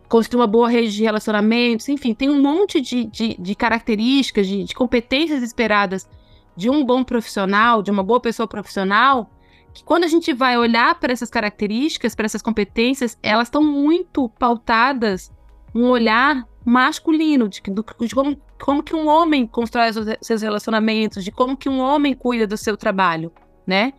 construir 0.08 0.40
uma 0.40 0.48
boa 0.48 0.70
rede 0.70 0.96
de 0.96 1.04
relacionamentos. 1.04 1.90
Enfim, 1.90 2.14
tem 2.14 2.30
um 2.30 2.42
monte 2.42 2.80
de, 2.80 3.06
de, 3.06 3.36
de 3.38 3.54
características, 3.54 4.48
de, 4.48 4.64
de 4.64 4.74
competências 4.74 5.44
esperadas 5.44 6.10
de 6.56 6.70
um 6.70 6.86
bom 6.86 7.04
profissional, 7.04 7.84
de 7.84 7.92
uma 7.92 8.02
boa 8.02 8.20
pessoa 8.20 8.48
profissional, 8.48 9.30
que 9.74 9.84
quando 9.84 10.04
a 10.04 10.08
gente 10.08 10.32
vai 10.34 10.58
olhar 10.58 11.00
para 11.00 11.12
essas 11.12 11.30
características, 11.30 12.16
para 12.16 12.26
essas 12.26 12.42
competências, 12.42 13.18
elas 13.24 13.48
estão 13.48 13.64
muito 13.64 14.30
pautadas 14.30 15.32
um 15.74 15.88
olhar 15.90 16.48
masculino, 16.64 17.50
de, 17.50 17.62
de 17.62 18.16
como, 18.16 18.38
como, 18.62 18.84
que 18.84 18.96
um 18.96 19.08
homem 19.08 19.48
constrói 19.48 19.90
os 19.90 19.98
seus 20.22 20.42
relacionamentos, 20.42 21.24
de 21.24 21.32
como 21.32 21.58
que 21.58 21.68
um 21.68 21.80
homem 21.80 22.14
cuida 22.14 22.46
do 22.46 22.56
seu 22.56 22.78
trabalho, 22.78 23.32
né? 23.66 23.94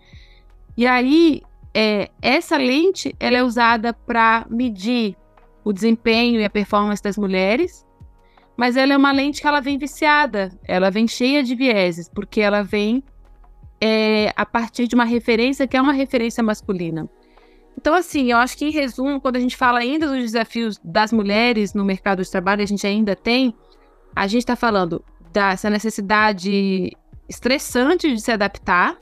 E 0.77 0.87
aí, 0.87 1.43
é, 1.75 2.11
essa 2.23 2.57
lente, 2.57 3.15
ela 3.19 3.37
é 3.37 3.43
usada 3.43 3.93
para 3.93 4.47
medir 4.49 5.17
o 5.65 5.73
desempenho 5.73 6.41
e 6.41 6.45
a 6.45 6.51
performance 6.51 7.03
das 7.03 7.19
mulheres, 7.19 7.85
mas 8.57 8.77
ela 8.77 8.95
é 8.95 8.97
uma 8.97 9.13
lente 9.13 9.41
que 9.41 9.49
ela 9.49 9.61
vem 9.61 9.77
viciada, 9.77 10.57
ela 10.65 10.91
vem 10.91 11.09
cheia 11.09 11.43
de 11.43 11.55
vieses, 11.55 12.09
porque 12.09 12.41
ela 12.41 12.63
vem 12.63 13.03
é, 13.81 14.33
a 14.37 14.47
partir 14.47 14.87
de 14.87 14.95
uma 14.95 15.05
referência 15.05 15.67
que 15.67 15.77
é 15.77 15.81
uma 15.81 15.93
referência 15.93 16.43
masculina. 16.43 17.09
Então, 17.77 17.95
assim, 17.95 18.31
eu 18.31 18.39
acho 18.39 18.57
que, 18.57 18.65
em 18.65 18.71
resumo, 18.71 19.21
quando 19.21 19.37
a 19.37 19.41
gente 19.41 19.57
fala 19.57 19.81
ainda 19.81 20.07
dos 20.07 20.19
desafios 20.19 20.79
das 20.83 21.13
mulheres 21.13 21.75
no 21.75 21.85
mercado 21.85 22.23
de 22.23 22.31
trabalho, 22.31 22.63
a 22.63 22.67
gente 22.67 22.87
ainda 22.87 23.17
tem, 23.17 23.55
a 24.15 24.27
gente 24.27 24.41
está 24.41 24.57
falando 24.57 25.05
dessa 25.33 25.69
necessidade 25.69 26.93
estressante 27.29 28.13
de 28.13 28.21
se 28.21 28.31
adaptar 28.31 28.97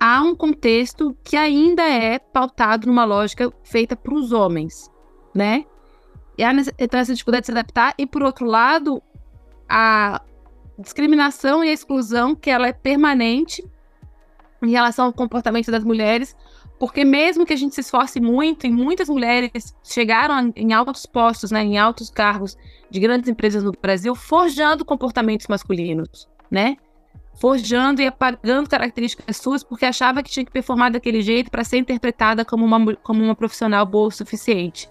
a 0.00 0.22
um 0.22 0.34
contexto 0.34 1.16
que 1.22 1.36
ainda 1.36 1.82
é 1.82 2.18
pautado 2.18 2.86
numa 2.86 3.04
lógica 3.04 3.52
feita 3.62 3.94
para 3.96 4.14
os 4.14 4.32
homens, 4.32 4.90
né? 5.34 5.64
E 6.38 6.44
há 6.44 6.52
então, 6.78 7.00
essa 7.00 7.14
dificuldade 7.14 7.42
de 7.42 7.46
se 7.46 7.52
adaptar, 7.52 7.94
e 7.96 8.06
por 8.06 8.22
outro 8.22 8.46
lado, 8.46 9.02
a 9.68 10.20
discriminação 10.78 11.64
e 11.64 11.68
a 11.68 11.72
exclusão 11.72 12.34
que 12.34 12.50
ela 12.50 12.68
é 12.68 12.72
permanente 12.72 13.64
em 14.62 14.70
relação 14.70 15.06
ao 15.06 15.12
comportamento 15.12 15.70
das 15.70 15.84
mulheres, 15.84 16.36
porque 16.78 17.04
mesmo 17.04 17.46
que 17.46 17.52
a 17.52 17.56
gente 17.56 17.74
se 17.74 17.80
esforce 17.80 18.20
muito, 18.20 18.66
e 18.66 18.70
muitas 18.70 19.08
mulheres 19.08 19.74
chegaram 19.82 20.52
em 20.54 20.72
altos 20.72 21.06
postos, 21.06 21.50
né, 21.50 21.62
em 21.62 21.78
altos 21.78 22.10
cargos 22.10 22.56
de 22.90 23.00
grandes 23.00 23.28
empresas 23.28 23.62
no 23.62 23.72
Brasil, 23.72 24.14
forjando 24.14 24.84
comportamentos 24.84 25.46
masculinos, 25.46 26.28
né? 26.50 26.76
Forjando 27.38 28.00
e 28.00 28.06
apagando 28.06 28.68
características 28.68 29.36
suas 29.36 29.62
porque 29.62 29.84
achava 29.84 30.22
que 30.22 30.30
tinha 30.30 30.44
que 30.44 30.52
performar 30.52 30.90
daquele 30.90 31.20
jeito 31.20 31.50
para 31.50 31.64
ser 31.64 31.76
interpretada 31.78 32.44
como 32.44 32.64
uma, 32.64 32.96
como 32.96 33.22
uma 33.22 33.34
profissional 33.34 33.84
boa 33.84 34.08
o 34.08 34.10
suficiente. 34.10 34.88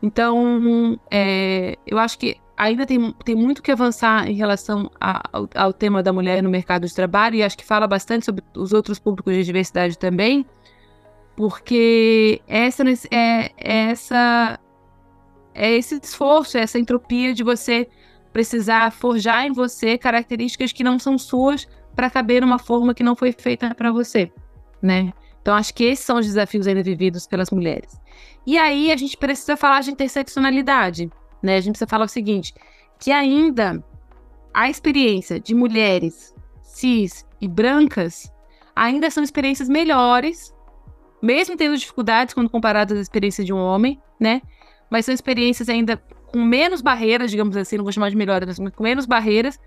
Então, 0.00 0.98
é, 1.10 1.76
eu 1.84 1.98
acho 1.98 2.18
que 2.18 2.36
ainda 2.58 2.84
tem, 2.84 3.14
tem 3.24 3.34
muito 3.36 3.62
que 3.62 3.70
avançar 3.70 4.28
em 4.28 4.34
relação 4.34 4.90
a, 5.00 5.22
ao, 5.32 5.48
ao, 5.54 5.72
tema 5.72 6.02
da 6.02 6.12
mulher 6.12 6.42
no 6.42 6.50
mercado 6.50 6.86
de 6.86 6.94
trabalho, 6.94 7.36
e 7.36 7.42
acho 7.42 7.56
que 7.56 7.64
fala 7.64 7.86
bastante 7.86 8.26
sobre 8.26 8.44
os 8.54 8.72
outros 8.72 8.98
públicos 8.98 9.32
de 9.32 9.44
diversidade 9.44 9.96
também, 9.96 10.44
porque 11.36 12.42
essa 12.48 12.82
é, 13.12 13.52
essa 13.56 14.58
é 15.54 15.76
esse 15.76 16.00
esforço, 16.02 16.58
essa 16.58 16.78
entropia 16.78 17.32
de 17.32 17.44
você 17.44 17.88
precisar 18.32 18.90
forjar 18.90 19.46
em 19.46 19.52
você 19.52 19.96
características 19.96 20.72
que 20.72 20.82
não 20.82 20.98
são 20.98 21.16
suas 21.16 21.66
para 21.94 22.10
caber 22.10 22.42
numa 22.42 22.58
forma 22.58 22.92
que 22.92 23.02
não 23.02 23.14
foi 23.14 23.32
feita 23.32 23.74
para 23.74 23.92
você, 23.92 24.32
né? 24.82 25.12
Então 25.40 25.54
acho 25.54 25.72
que 25.72 25.84
esses 25.84 26.04
são 26.04 26.18
os 26.18 26.26
desafios 26.26 26.66
ainda 26.66 26.82
vividos 26.82 27.26
pelas 27.26 27.50
mulheres. 27.50 28.00
E 28.46 28.58
aí 28.58 28.90
a 28.90 28.96
gente 28.96 29.16
precisa 29.16 29.56
falar 29.56 29.80
de 29.80 29.90
interseccionalidade, 29.90 31.10
né? 31.42 31.56
A 31.56 31.60
gente 31.60 31.72
precisa 31.72 31.88
falar 31.88 32.04
o 32.04 32.08
seguinte, 32.08 32.54
que 32.98 33.10
ainda 33.10 33.82
a 34.52 34.68
experiência 34.68 35.38
de 35.38 35.54
mulheres 35.54 36.34
cis 36.62 37.26
e 37.40 37.48
brancas 37.48 38.32
ainda 38.74 39.10
são 39.10 39.22
experiências 39.22 39.68
melhores 39.68 40.54
mesmo 41.22 41.56
tendo 41.56 41.76
dificuldades 41.76 42.34
quando 42.34 42.48
comparadas 42.48 42.96
às 42.96 43.02
experiências 43.02 43.46
de 43.46 43.52
um 43.52 43.58
homem, 43.58 44.00
né? 44.18 44.40
Mas 44.90 45.04
são 45.04 45.14
experiências 45.14 45.68
ainda 45.68 45.96
com 46.26 46.42
menos 46.42 46.80
barreiras, 46.80 47.30
digamos 47.30 47.56
assim, 47.56 47.76
não 47.76 47.84
vou 47.84 47.92
chamar 47.92 48.10
de 48.10 48.16
melhores, 48.16 48.58
mas 48.58 48.74
com 48.74 48.82
menos 48.82 49.06
barreiras 49.06 49.58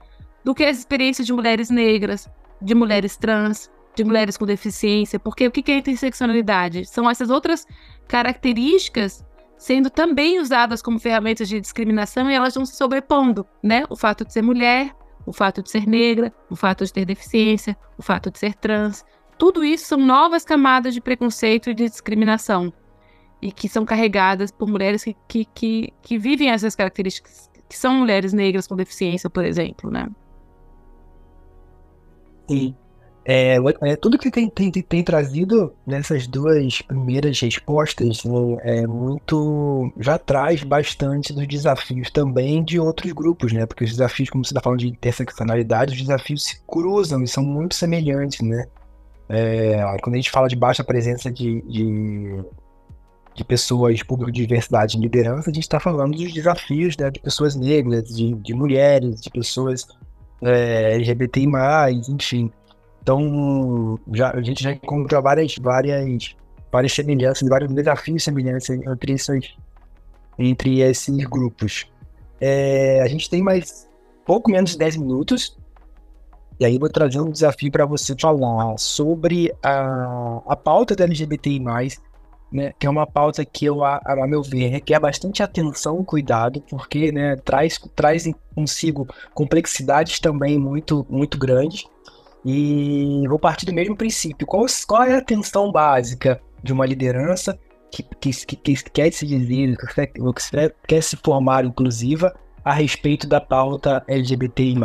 do 0.43 0.55
que 0.55 0.63
as 0.63 0.79
experiências 0.79 1.25
de 1.27 1.33
mulheres 1.33 1.69
negras, 1.69 2.29
de 2.61 2.73
mulheres 2.73 3.17
trans, 3.17 3.69
de 3.95 4.03
mulheres 4.03 4.37
com 4.37 4.45
deficiência. 4.45 5.19
Porque 5.19 5.47
o 5.47 5.51
que 5.51 5.71
é 5.71 5.77
interseccionalidade? 5.77 6.85
São 6.85 7.09
essas 7.09 7.29
outras 7.29 7.67
características 8.07 9.23
sendo 9.61 9.91
também 9.91 10.39
usadas 10.39 10.81
como 10.81 10.97
ferramentas 10.97 11.47
de 11.47 11.61
discriminação 11.61 12.31
e 12.31 12.33
elas 12.33 12.55
vão 12.55 12.65
se 12.65 12.75
sobrepondo, 12.75 13.45
né? 13.61 13.83
O 13.91 13.95
fato 13.95 14.25
de 14.25 14.33
ser 14.33 14.41
mulher, 14.41 14.91
o 15.23 15.31
fato 15.31 15.61
de 15.61 15.69
ser 15.69 15.85
negra, 15.85 16.33
o 16.49 16.55
fato 16.55 16.83
de 16.83 16.91
ter 16.91 17.05
deficiência, 17.05 17.77
o 17.95 18.01
fato 18.01 18.31
de 18.31 18.39
ser 18.39 18.55
trans, 18.55 19.05
tudo 19.37 19.63
isso 19.63 19.85
são 19.85 19.99
novas 19.99 20.43
camadas 20.43 20.95
de 20.95 20.99
preconceito 20.99 21.69
e 21.69 21.75
de 21.75 21.87
discriminação. 21.87 22.73
E 23.39 23.51
que 23.51 23.69
são 23.69 23.85
carregadas 23.85 24.51
por 24.51 24.67
mulheres 24.67 25.03
que, 25.03 25.15
que, 25.27 25.45
que, 25.53 25.93
que 26.01 26.17
vivem 26.17 26.49
essas 26.49 26.75
características, 26.75 27.47
que 27.69 27.77
são 27.77 27.93
mulheres 27.93 28.33
negras 28.33 28.65
com 28.65 28.75
deficiência, 28.75 29.29
por 29.29 29.45
exemplo, 29.45 29.91
né? 29.91 30.07
Sim. 32.49 32.75
É, 33.23 33.57
é, 33.81 33.95
tudo 33.95 34.17
que 34.17 34.31
tem, 34.31 34.49
tem, 34.49 34.71
tem 34.71 35.03
trazido 35.03 35.73
nessas 35.85 36.25
duas 36.25 36.81
primeiras 36.81 37.39
respostas 37.39 38.23
né, 38.23 38.57
é 38.63 38.87
muito. 38.87 39.93
já 39.99 40.17
traz 40.17 40.63
bastante 40.63 41.31
dos 41.31 41.47
desafios 41.47 42.09
também 42.09 42.63
de 42.63 42.79
outros 42.79 43.11
grupos, 43.11 43.53
né? 43.53 43.67
Porque 43.67 43.83
os 43.83 43.91
desafios, 43.91 44.29
como 44.29 44.43
você 44.43 44.49
está 44.49 44.61
falando 44.61 44.79
de 44.79 44.87
interseccionalidade, 44.87 45.93
os 45.93 46.01
desafios 46.01 46.43
se 46.43 46.61
cruzam 46.65 47.21
e 47.23 47.27
são 47.27 47.43
muito 47.43 47.75
semelhantes, 47.75 48.41
né? 48.41 48.65
É, 49.29 49.97
quando 50.01 50.15
a 50.15 50.17
gente 50.17 50.31
fala 50.31 50.49
de 50.49 50.55
baixa 50.55 50.83
presença 50.83 51.31
de, 51.31 51.61
de, 51.61 52.43
de 53.35 53.45
pessoas 53.45 54.01
público 54.03 54.31
de 54.31 54.41
diversidade 54.41 54.97
em 54.97 55.01
liderança, 55.01 55.51
a 55.51 55.53
gente 55.53 55.63
está 55.63 55.79
falando 55.79 56.17
dos 56.17 56.33
desafios 56.33 56.97
né, 56.97 57.09
de 57.11 57.19
pessoas 57.19 57.55
negras, 57.55 58.09
de, 58.09 58.33
de 58.33 58.53
mulheres, 58.53 59.21
de 59.21 59.29
pessoas 59.29 59.87
é, 60.41 60.95
LGBTI, 60.95 61.47
enfim. 62.09 62.51
Então, 63.01 63.99
já, 64.13 64.31
a 64.31 64.41
gente 64.41 64.63
já 64.63 64.71
encontrou 64.71 65.21
várias, 65.21 65.55
várias, 65.55 66.35
várias 66.71 66.93
semelhanças, 66.93 67.47
vários 67.47 67.73
desafios 67.73 68.23
semelhantes 68.23 68.69
entre 68.69 69.13
esses, 69.13 69.55
entre 70.37 70.79
esses 70.81 71.23
grupos. 71.25 71.87
É, 72.39 73.01
a 73.01 73.07
gente 73.07 73.29
tem 73.29 73.41
mais 73.41 73.89
pouco 74.25 74.51
menos 74.51 74.71
de 74.71 74.77
10 74.77 74.97
minutos 74.97 75.57
e 76.61 76.65
aí 76.65 76.77
vou 76.77 76.89
trazer 76.89 77.19
um 77.19 77.31
desafio 77.31 77.71
para 77.71 77.87
você 77.87 78.15
falar 78.15 78.77
sobre 78.77 79.51
a, 79.63 80.43
a 80.45 80.55
pauta 80.55 80.95
da 80.95 81.05
LGBTI+, 81.05 81.59
né, 82.51 82.71
que 82.77 82.85
é 82.85 82.89
uma 82.89 83.07
pauta 83.07 83.43
que, 83.43 83.65
eu, 83.65 83.83
a, 83.83 83.99
a 84.05 84.27
meu 84.27 84.43
ver, 84.43 84.67
requer 84.67 84.99
bastante 84.99 85.41
atenção 85.41 86.01
e 86.01 86.05
cuidado, 86.05 86.61
porque 86.69 87.11
né, 87.11 87.35
traz, 87.37 87.79
traz 87.95 88.29
consigo 88.53 89.07
complexidades 89.33 90.19
também 90.19 90.59
muito, 90.59 91.03
muito 91.09 91.35
grandes. 91.35 91.85
E 92.43 93.23
vou 93.27 93.37
partir 93.37 93.65
do 93.65 93.73
mesmo 93.73 93.95
princípio. 93.95 94.47
Qual, 94.47 94.65
qual 94.87 95.03
é 95.03 95.15
a 95.15 95.19
atenção 95.19 95.71
básica 95.71 96.41
de 96.63 96.73
uma 96.73 96.85
liderança 96.85 97.57
que, 97.91 98.03
que, 98.03 98.31
que, 98.45 98.55
que 98.55 98.89
quer 98.89 99.11
se 99.11 99.27
dizer, 99.27 99.75
que 99.77 100.73
quer, 100.87 101.03
se 101.03 101.17
formar 101.17 101.65
inclusiva 101.65 102.33
a 102.63 102.73
respeito 102.73 103.27
da 103.27 103.41
pauta 103.41 104.03
LGBTI+. 104.07 104.75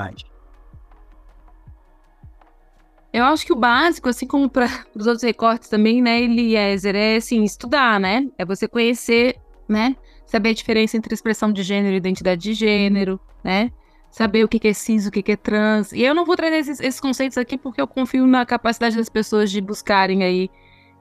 Eu 3.13 3.25
acho 3.25 3.47
que 3.47 3.53
o 3.53 3.57
básico, 3.57 4.09
assim 4.09 4.27
como 4.27 4.49
para 4.51 4.67
os 4.95 5.07
outros 5.07 5.23
recortes 5.23 5.69
também, 5.69 6.03
né, 6.03 6.21
Eliezer, 6.21 6.95
é 6.95 7.17
assim, 7.17 7.45
estudar, 7.45 7.99
né? 7.99 8.29
É 8.37 8.45
você 8.45 8.69
conhecer, 8.69 9.37
né? 9.69 9.97
Saber 10.27 10.51
a 10.51 10.55
diferença 10.55 10.97
entre 10.97 11.15
expressão 11.15 11.53
de 11.53 11.63
gênero 11.63 11.95
e 11.95 11.99
identidade 11.99 12.43
de 12.43 12.53
gênero, 12.53 13.19
né? 13.43 13.71
Saber 14.17 14.43
o 14.43 14.49
que 14.49 14.67
é 14.67 14.73
cis, 14.73 15.07
o 15.07 15.11
que 15.11 15.31
é 15.31 15.37
trans. 15.37 15.93
E 15.93 16.03
eu 16.03 16.15
não 16.15 16.25
vou 16.25 16.37
trazer 16.37 16.57
esses, 16.57 16.81
esses 16.81 16.99
conceitos 16.99 17.37
aqui 17.37 17.59
porque 17.59 17.79
eu 17.79 17.87
confio 17.87 18.27
na 18.27 18.47
capacidade 18.47 18.97
das 18.97 19.11
pessoas 19.11 19.51
de 19.51 19.61
buscarem 19.61 20.25
aí 20.25 20.49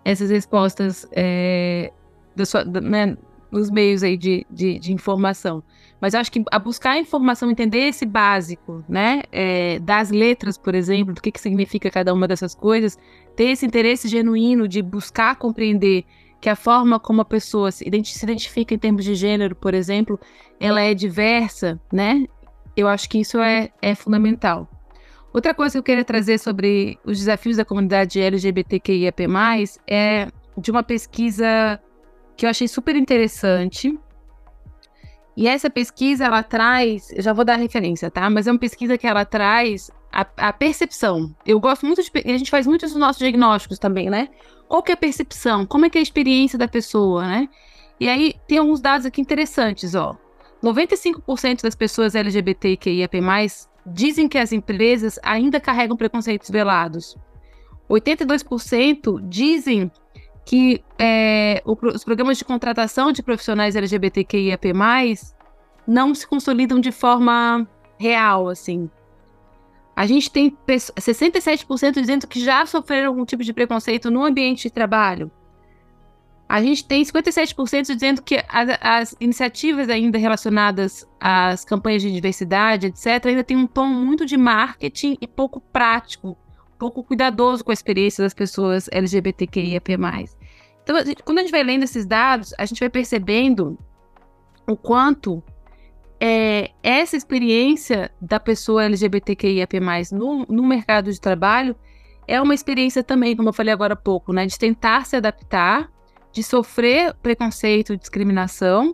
essas 0.04 0.30
respostas 0.30 1.08
é, 1.13 1.93
da 2.36 2.45
sua, 2.45 2.65
da, 2.65 2.82
né, 2.82 3.17
nos 3.49 3.71
meios 3.71 4.04
aí 4.04 4.17
de, 4.17 4.45
de, 4.51 4.78
de 4.80 4.91
informação. 4.91 5.63
Mas 6.01 6.13
eu 6.13 6.19
acho 6.19 6.30
que 6.30 6.43
a 6.51 6.60
buscar 6.60 6.99
informação, 6.99 7.49
entender 7.49 7.88
esse 7.88 8.06
básico, 8.06 8.84
né? 8.89 9.21
É, 9.32 9.80
das 9.80 10.12
letras, 10.12 10.58
por 10.58 10.75
exemplo, 10.75 11.13
do 11.13 11.21
que, 11.21 11.32
que 11.32 11.39
significa 11.39 11.89
cada 11.89 12.13
uma 12.13 12.28
dessas 12.28 12.54
coisas, 12.54 12.99
ter 13.34 13.45
esse 13.45 13.65
interesse 13.65 14.10
genuíno 14.10 14.67
de 14.67 14.82
buscar 14.82 15.38
compreender 15.38 16.04
que 16.41 16.49
a 16.49 16.56
forma 16.56 16.99
como 16.99 17.21
a 17.21 17.25
pessoa 17.25 17.71
se, 17.71 17.88
identifica 17.88 18.73
em 18.73 18.78
termos 18.78 19.04
de 19.04 19.15
gênero, 19.15 19.56
por 19.56 19.73
exemplo, 19.73 20.19
ela 20.60 20.82
é 20.82 20.93
diversa, 20.93 21.80
né? 21.91 22.25
Eu 22.75 22.88
acho 22.88 23.09
que 23.09 23.19
isso 23.19 23.39
é, 23.39 23.69
é 23.81 23.95
fundamental. 23.95 24.69
Outra 25.33 25.53
coisa 25.53 25.73
que 25.73 25.77
eu 25.79 25.83
queria 25.83 26.05
trazer 26.05 26.38
sobre 26.38 26.97
os 27.03 27.17
desafios 27.17 27.57
da 27.57 27.65
comunidade 27.65 28.21
LGBTQIAP+, 28.21 29.27
é 29.85 30.29
de 30.57 30.71
uma 30.71 30.81
pesquisa 30.81 31.79
que 32.38 32.45
eu 32.45 32.49
achei 32.49 32.67
super 32.67 32.95
interessante. 32.95 33.97
E 35.35 35.47
essa 35.47 35.69
pesquisa, 35.69 36.25
ela 36.25 36.41
traz, 36.41 37.11
eu 37.11 37.21
já 37.21 37.33
vou 37.33 37.43
dar 37.43 37.57
referência, 37.57 38.09
tá? 38.09 38.29
Mas 38.29 38.47
é 38.47 38.51
uma 38.51 38.59
pesquisa 38.59 38.97
que 38.97 39.05
ela 39.05 39.25
traz 39.25 39.91
a, 40.11 40.25
a 40.38 40.53
percepção. 40.53 41.35
Eu 41.45 41.59
gosto 41.59 41.85
muito 41.85 42.01
de, 42.01 42.09
a 42.13 42.38
gente 42.38 42.49
faz 42.49 42.65
muitos 42.65 42.91
dos 42.91 42.99
nossos 42.99 43.19
diagnósticos 43.19 43.77
também, 43.77 44.09
né? 44.09 44.29
Qual 44.69 44.81
que 44.81 44.91
é 44.91 44.93
a 44.93 44.97
percepção? 44.97 45.65
Como 45.65 45.85
é 45.85 45.89
que 45.89 45.97
é 45.97 45.99
a 45.99 46.03
experiência 46.03 46.57
da 46.57 46.67
pessoa, 46.67 47.27
né? 47.27 47.49
E 47.99 48.07
aí 48.07 48.35
tem 48.47 48.57
alguns 48.57 48.79
dados 48.79 49.05
aqui 49.05 49.19
interessantes, 49.19 49.93
ó. 49.93 50.17
95% 50.65 51.62
das 51.62 51.75
pessoas 51.75 52.15
LGBTQIAP+, 52.15 53.21
dizem 53.86 54.28
que 54.28 54.38
as 54.38 54.51
empresas 54.51 55.19
ainda 55.21 55.60
carregam 55.60 55.95
preconceitos 55.95 56.49
velados. 56.49 57.15
82% 57.89 59.21
dizem 59.28 59.91
que 60.43 60.84
é, 60.97 61.62
o, 61.65 61.78
os 61.88 62.04
programas 62.04 62.38
de 62.38 62.45
contratação 62.45 63.12
de 63.12 63.21
profissionais 63.21 63.75
LGBTQIAP+, 63.75 64.73
não 65.88 66.15
se 66.15 66.28
consolidam 66.28 66.80
de 66.80 66.91
forma 66.91 67.67
real, 67.99 68.49
assim. 68.49 68.89
A 69.95 70.06
gente 70.06 70.30
tem 70.30 70.56
67% 70.67 71.93
dizendo 71.93 72.28
que 72.28 72.39
já 72.39 72.65
sofreram 72.65 73.10
algum 73.10 73.23
tipo 73.23 73.43
de 73.43 73.54
preconceito 73.54 74.12
no 74.12 74.25
ambiente 74.25 74.63
de 74.63 74.71
trabalho. 74.71 75.32
A 76.47 76.62
gente 76.62 76.86
tem 76.86 77.03
57% 77.03 77.93
dizendo 77.93 78.21
que 78.21 78.43
as, 78.47 78.77
as, 78.79 79.15
iniciativas 79.19 79.89
ainda 79.89 80.17
relacionadas 80.17 81.08
às 81.19 81.65
campanhas 81.65 82.03
de 82.03 82.12
diversidade, 82.12 82.88
etc., 82.88 83.25
ainda 83.25 83.43
tem 83.43 83.58
um 83.58 83.65
tom 83.65 83.88
muito 83.88 84.25
de 84.25 84.38
marketing 84.38 85.17
e 85.19 85.27
pouco 85.27 85.60
prático, 85.60 86.38
pouco 86.77 87.03
cuidadoso 87.03 87.63
com 87.63 87.71
a 87.71 87.73
experiência 87.73 88.23
das 88.23 88.34
pessoas 88.34 88.88
LGBTQIAP+. 88.91 89.93
Então, 90.84 90.95
a 90.97 91.03
gente, 91.03 91.23
quando 91.23 91.39
a 91.39 91.41
gente 91.41 91.51
vai 91.51 91.63
lendo 91.63 91.84
esses 91.84 92.05
dados, 92.05 92.53
a 92.60 92.65
gente 92.65 92.79
vai 92.79 92.89
percebendo 92.89 93.75
o 94.67 94.77
quanto 94.77 95.43
é, 96.19 96.69
essa 96.84 97.17
experiência 97.17 98.12
da 98.21 98.39
pessoa 98.39 98.86
LGBTQIAP+, 98.86 99.79
no, 100.12 100.45
no 100.45 100.63
mercado 100.63 101.12
de 101.12 101.19
trabalho, 101.19 101.75
é 102.27 102.39
uma 102.39 102.53
experiência 102.53 103.03
também, 103.03 103.36
como 103.36 103.49
eu 103.49 103.53
falei 103.53 103.73
agora 103.73 103.93
há 103.93 103.97
pouco, 103.97 104.31
né, 104.31 104.45
de 104.45 104.58
tentar 104.58 105.05
se 105.08 105.15
adaptar 105.15 105.91
de 106.36 106.43
sofrer 106.43 107.13
preconceito, 107.24 107.95
discriminação. 107.95 108.93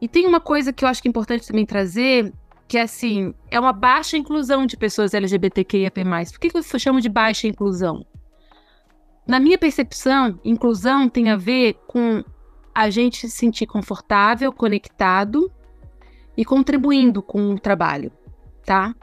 E 0.00 0.06
tem 0.06 0.24
uma 0.24 0.38
coisa 0.38 0.72
que 0.72 0.84
eu 0.84 0.88
acho 0.88 1.02
que 1.02 1.08
é 1.08 1.10
importante 1.10 1.48
também 1.48 1.66
trazer, 1.66 2.32
que 2.68 2.78
é 2.78 2.82
assim, 2.82 3.34
é 3.50 3.58
uma 3.58 3.72
baixa 3.72 4.16
inclusão 4.16 4.64
de 4.64 4.76
pessoas 4.76 5.12
LGBTQIAP+. 5.12 6.04
Por 6.30 6.38
que, 6.38 6.56
eu 6.56 6.78
chamo 6.78 7.00
de 7.00 7.08
baixa 7.08 7.48
inclusão? 7.48 8.06
Na 9.26 9.40
minha 9.40 9.58
percepção, 9.58 10.38
inclusão 10.44 11.08
tem 11.08 11.28
a 11.28 11.36
ver 11.36 11.74
com 11.88 12.22
a 12.72 12.88
gente 12.88 13.28
se 13.28 13.30
sentir 13.30 13.66
confortável, 13.66 14.52
conectado 14.52 15.50
e 16.36 16.44
contribuindo 16.44 17.20
com 17.20 17.50
o 17.50 17.58
trabalho, 17.58 18.12
tá? 18.64 18.94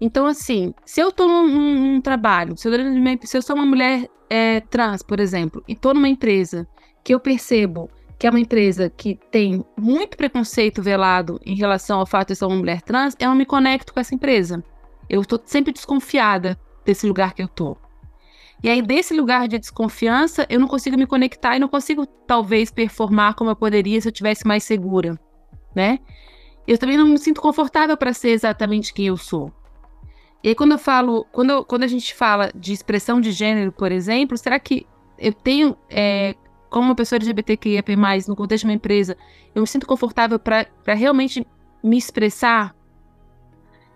Então, 0.00 0.24
assim, 0.24 0.72
se 0.86 1.02
eu 1.02 1.10
estou 1.10 1.28
num, 1.28 1.46
num, 1.46 2.00
trabalho, 2.00 2.56
se 2.56 2.66
eu, 2.66 2.72
se 3.22 3.36
eu, 3.36 3.42
sou 3.42 3.54
uma 3.54 3.66
mulher 3.66 4.08
é, 4.30 4.60
trans, 4.60 5.02
por 5.02 5.20
exemplo, 5.20 5.62
e 5.68 5.74
estou 5.74 5.92
numa 5.92 6.08
empresa 6.08 6.66
que 7.06 7.14
eu 7.14 7.20
percebo 7.20 7.88
que 8.18 8.26
é 8.26 8.30
uma 8.30 8.40
empresa 8.40 8.90
que 8.90 9.16
tem 9.30 9.64
muito 9.76 10.16
preconceito 10.16 10.82
velado 10.82 11.38
em 11.46 11.54
relação 11.54 12.00
ao 12.00 12.06
fato 12.06 12.28
de 12.28 12.34
ser 12.34 12.46
uma 12.46 12.56
mulher 12.56 12.82
trans, 12.82 13.14
eu 13.20 13.28
não 13.28 13.36
me 13.36 13.46
conecto 13.46 13.94
com 13.94 14.00
essa 14.00 14.12
empresa. 14.12 14.64
Eu 15.08 15.20
estou 15.20 15.40
sempre 15.44 15.72
desconfiada 15.72 16.58
desse 16.84 17.06
lugar 17.06 17.32
que 17.32 17.42
eu 17.42 17.46
estou. 17.46 17.78
E 18.60 18.68
aí, 18.68 18.82
desse 18.82 19.14
lugar 19.14 19.46
de 19.46 19.56
desconfiança, 19.56 20.46
eu 20.50 20.58
não 20.58 20.66
consigo 20.66 20.96
me 20.96 21.06
conectar 21.06 21.54
e 21.54 21.60
não 21.60 21.68
consigo, 21.68 22.06
talvez, 22.06 22.72
performar 22.72 23.34
como 23.34 23.50
eu 23.50 23.56
poderia 23.56 24.00
se 24.00 24.08
eu 24.08 24.12
tivesse 24.12 24.44
mais 24.44 24.64
segura, 24.64 25.16
né? 25.76 26.00
Eu 26.66 26.76
também 26.76 26.96
não 26.96 27.06
me 27.06 27.18
sinto 27.18 27.40
confortável 27.40 27.96
para 27.96 28.12
ser 28.12 28.30
exatamente 28.30 28.92
quem 28.92 29.06
eu 29.06 29.16
sou. 29.16 29.52
E 30.42 30.48
aí, 30.48 30.54
quando 30.56 30.72
eu 30.72 30.78
falo, 30.78 31.24
quando, 31.30 31.64
quando 31.66 31.84
a 31.84 31.88
gente 31.88 32.12
fala 32.12 32.50
de 32.52 32.72
expressão 32.72 33.20
de 33.20 33.30
gênero, 33.30 33.70
por 33.70 33.92
exemplo, 33.92 34.36
será 34.36 34.58
que 34.58 34.84
eu 35.18 35.32
tenho 35.32 35.76
é, 35.88 36.34
como 36.70 36.86
uma 36.86 36.94
pessoa 36.94 37.18
LGBTQIA+, 37.18 37.82
no 38.28 38.36
contexto 38.36 38.62
de 38.62 38.68
uma 38.68 38.74
empresa, 38.74 39.16
eu 39.54 39.62
me 39.62 39.68
sinto 39.68 39.86
confortável 39.86 40.38
para 40.38 40.66
realmente 40.94 41.46
me 41.82 41.96
expressar 41.96 42.74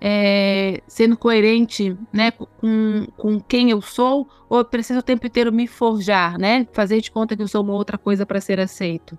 é, 0.01 0.81
sendo 0.87 1.17
coerente 1.17 1.97
né, 2.13 2.31
com, 2.31 3.07
com 3.17 3.41
quem 3.41 3.71
eu 3.71 3.83
sou, 3.83 4.27
ou 4.49 4.59
eu 4.59 4.65
preciso 4.65 5.01
o 5.01 5.03
tempo 5.03 5.27
inteiro 5.27 5.53
me 5.53 5.67
forjar, 5.67 6.39
né? 6.39 6.67
Fazer 6.73 7.01
de 7.01 7.11
conta 7.11 7.37
que 7.37 7.43
eu 7.43 7.49
sou 7.49 7.63
uma 7.63 7.75
outra 7.75 7.99
coisa 7.99 8.25
para 8.25 8.41
ser 8.41 8.59
aceito. 8.59 9.19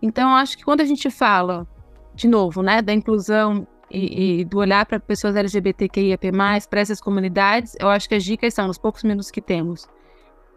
Então, 0.00 0.30
eu 0.30 0.36
acho 0.36 0.58
que 0.58 0.64
quando 0.64 0.80
a 0.80 0.84
gente 0.84 1.08
fala, 1.08 1.66
de 2.14 2.26
novo, 2.26 2.62
né, 2.62 2.82
da 2.82 2.92
inclusão 2.92 3.66
e, 3.88 4.40
e 4.40 4.44
do 4.44 4.58
olhar 4.58 4.84
para 4.84 4.98
pessoas 4.98 5.36
LGBTQIAP+, 5.36 6.32
para 6.68 6.80
essas 6.80 7.00
comunidades, 7.00 7.76
eu 7.78 7.88
acho 7.88 8.08
que 8.08 8.16
as 8.16 8.24
dicas 8.24 8.52
são, 8.52 8.66
nos 8.66 8.78
poucos 8.78 9.04
minutos 9.04 9.30
que 9.30 9.40
temos, 9.40 9.86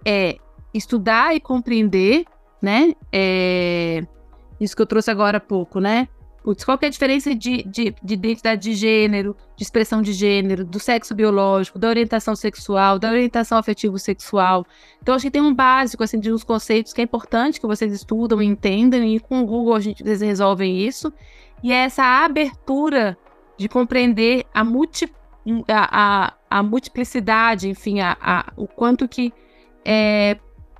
é 0.04 0.38
estudar 0.78 1.36
e 1.36 1.40
compreender, 1.40 2.26
né? 2.62 2.94
É, 3.12 4.04
isso 4.60 4.76
que 4.76 4.82
eu 4.82 4.86
trouxe 4.86 5.12
agora 5.12 5.38
há 5.38 5.42
pouco, 5.42 5.80
né? 5.80 6.08
Putz, 6.46 6.64
qual 6.64 6.78
é 6.80 6.86
a 6.86 6.90
diferença 6.90 7.34
de, 7.34 7.64
de, 7.64 7.96
de, 8.04 8.14
identidade 8.14 8.62
de 8.62 8.76
gênero, 8.76 9.36
de 9.58 9.64
expressão 9.64 10.00
de 10.00 10.14
gênero, 10.14 10.64
do 10.64 10.80
sexo 10.80 11.16
biológico, 11.16 11.80
da 11.80 11.90
orientação 11.90 12.36
sexual, 12.36 13.00
da 13.00 13.10
orientação 13.10 13.58
afetivo-sexual. 13.58 14.64
Então, 15.02 15.16
acho 15.16 15.26
que 15.26 15.32
tem 15.32 15.42
um 15.42 15.52
básico, 15.52 16.04
assim, 16.04 16.20
de 16.20 16.32
uns 16.32 16.44
conceitos 16.44 16.94
que 16.94 17.02
é 17.02 17.04
importante 17.04 17.60
que 17.60 17.66
vocês 17.66 17.92
estudam 17.92 18.44
e 18.44 18.46
entendam, 18.46 19.04
e 19.04 19.20
com 19.20 19.42
o 19.42 19.46
Google 19.48 19.74
a 19.74 19.80
gente, 19.80 20.04
eles 20.04 20.22
resolvem 20.22 20.86
isso. 20.86 21.12
E 21.64 21.72
é 21.72 21.78
essa 21.78 22.04
abertura 22.04 23.18
de 23.58 23.68
compreender 23.68 24.46
a, 24.54 24.64
multi, 24.64 25.12
a, 25.68 26.28
a, 26.28 26.34
a 26.48 26.62
multiplicidade, 26.62 27.68
enfim, 27.68 28.02
a, 28.02 28.16
a, 28.22 28.54
o 28.56 28.68
quanto 28.68 29.08
que 29.08 29.34
é, 29.84 30.38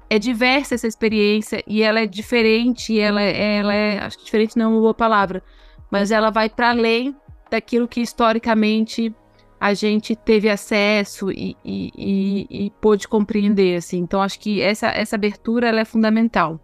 é 0.10 0.20
diversa 0.20 0.76
essa 0.76 0.88
experiência 0.88 1.64
e 1.68 1.82
ela 1.82 2.00
é 2.00 2.06
diferente, 2.06 3.00
ela, 3.00 3.22
ela 3.22 3.74
é, 3.74 4.00
acho 4.00 4.18
que 4.18 4.26
diferente 4.26 4.58
não 4.58 4.66
é 4.66 4.68
uma 4.68 4.82
boa 4.82 4.94
palavra, 4.94 5.44
mas 5.90 6.12
ela 6.12 6.30
vai 6.30 6.50
para 6.50 6.70
além 6.70 7.16
daquilo 7.50 7.88
que 7.88 8.02
historicamente 8.02 9.14
a 9.60 9.74
gente 9.74 10.16
teve 10.16 10.50
acesso 10.50 11.32
e, 11.32 11.56
e, 11.64 11.92
e, 11.98 12.66
e 12.66 12.70
pôde 12.82 13.08
compreender, 13.08 13.78
assim. 13.78 14.00
Então, 14.00 14.22
acho 14.22 14.40
que 14.40 14.62
essa, 14.62 14.88
essa 14.88 15.16
abertura 15.16 15.68
ela 15.68 15.80
é 15.80 15.86
fundamental. 15.86 16.60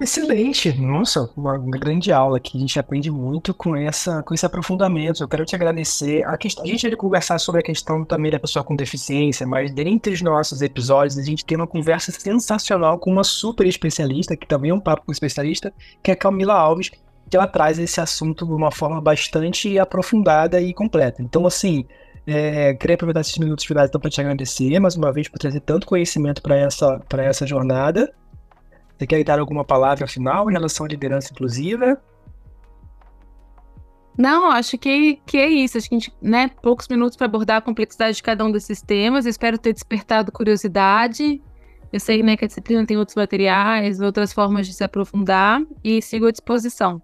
Excelente, 0.00 0.72
nossa, 0.80 1.28
uma 1.36 1.58
grande 1.58 2.12
aula 2.12 2.38
que 2.38 2.56
a 2.56 2.60
gente 2.60 2.78
aprende 2.78 3.10
muito 3.10 3.52
com 3.52 3.74
essa, 3.74 4.22
com 4.22 4.32
esse 4.32 4.46
aprofundamento. 4.46 5.20
Eu 5.20 5.26
quero 5.26 5.44
te 5.44 5.56
agradecer. 5.56 6.24
A, 6.24 6.38
questão, 6.38 6.62
a 6.62 6.68
gente 6.68 6.86
ia 6.86 6.96
conversar 6.96 7.36
sobre 7.40 7.60
a 7.60 7.64
questão 7.64 8.04
também 8.04 8.30
da 8.30 8.38
pessoa 8.38 8.64
com 8.64 8.76
deficiência, 8.76 9.44
mas 9.44 9.72
dentre 9.72 10.12
os 10.12 10.22
nossos 10.22 10.62
episódios 10.62 11.18
a 11.18 11.22
gente 11.22 11.44
tem 11.44 11.56
uma 11.56 11.66
conversa 11.66 12.12
sensacional 12.12 12.96
com 12.96 13.10
uma 13.10 13.24
super 13.24 13.66
especialista, 13.66 14.36
que 14.36 14.46
também 14.46 14.70
é 14.70 14.74
um 14.74 14.78
papo 14.78 15.04
com 15.04 15.10
especialista, 15.10 15.74
que 16.00 16.12
é 16.12 16.14
a 16.14 16.16
Camila 16.16 16.54
Alves, 16.54 16.92
que 17.28 17.36
ela 17.36 17.48
traz 17.48 17.80
esse 17.80 18.00
assunto 18.00 18.46
de 18.46 18.52
uma 18.52 18.70
forma 18.70 19.00
bastante 19.00 19.80
aprofundada 19.80 20.60
e 20.60 20.72
completa. 20.72 21.20
Então, 21.20 21.44
assim, 21.44 21.84
é, 22.24 22.72
queria 22.74 22.94
aproveitar 22.94 23.22
esses 23.22 23.36
minutos 23.36 23.64
finais 23.64 23.88
então, 23.88 24.00
para 24.00 24.10
te 24.10 24.20
agradecer 24.20 24.78
mais 24.78 24.94
uma 24.94 25.12
vez 25.12 25.28
por 25.28 25.40
trazer 25.40 25.58
tanto 25.58 25.88
conhecimento 25.88 26.40
para 26.40 26.56
essa, 26.56 27.02
essa 27.18 27.44
jornada. 27.44 28.12
Você 28.98 29.06
quer 29.06 29.22
dar 29.22 29.38
alguma 29.38 29.64
palavra 29.64 30.08
final 30.08 30.50
em 30.50 30.52
relação 30.52 30.84
à 30.84 30.88
liderança 30.88 31.32
inclusiva? 31.32 32.02
Não, 34.18 34.50
acho 34.50 34.76
que, 34.76 35.20
que 35.24 35.38
é 35.38 35.48
isso. 35.48 35.78
Acho 35.78 35.88
que 35.88 35.94
a 35.94 35.98
gente, 35.98 36.12
né, 36.20 36.50
poucos 36.60 36.88
minutos 36.88 37.16
para 37.16 37.26
abordar 37.26 37.58
a 37.58 37.60
complexidade 37.60 38.16
de 38.16 38.22
cada 38.24 38.44
um 38.44 38.50
desses 38.50 38.82
temas. 38.82 39.24
Eu 39.24 39.30
espero 39.30 39.56
ter 39.56 39.72
despertado 39.72 40.32
curiosidade. 40.32 41.40
Eu 41.92 42.00
sei 42.00 42.24
né, 42.24 42.36
que 42.36 42.44
a 42.44 42.48
disciplina 42.48 42.84
tem 42.84 42.96
outros 42.96 43.14
materiais, 43.14 44.00
outras 44.00 44.32
formas 44.32 44.66
de 44.66 44.74
se 44.74 44.82
aprofundar 44.82 45.62
e 45.84 46.02
sigo 46.02 46.26
à 46.26 46.32
disposição. 46.32 47.00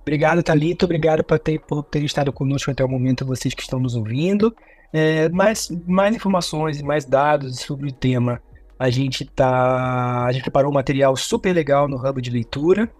Obrigado, 0.00 0.42
Thalita. 0.42 0.86
Obrigado 0.86 1.22
por 1.22 1.38
ter, 1.38 1.60
por 1.60 1.82
ter 1.82 2.02
estado 2.02 2.32
conosco 2.32 2.70
até 2.70 2.82
o 2.82 2.88
momento, 2.88 3.26
vocês 3.26 3.52
que 3.52 3.62
estão 3.62 3.78
nos 3.78 3.94
ouvindo. 3.94 4.56
É, 4.90 5.28
mais, 5.28 5.68
mais 5.86 6.16
informações 6.16 6.80
e 6.80 6.82
mais 6.82 7.04
dados 7.04 7.60
sobre 7.60 7.88
o 7.90 7.92
tema 7.92 8.40
a 8.78 8.90
gente 8.90 9.24
tá. 9.24 10.24
A 10.26 10.32
gente 10.32 10.42
preparou 10.42 10.70
um 10.70 10.74
material 10.74 11.16
super 11.16 11.52
legal 11.52 11.88
no 11.88 11.96
Hub 11.96 12.20
de 12.20 12.30
Leitura. 12.30 12.90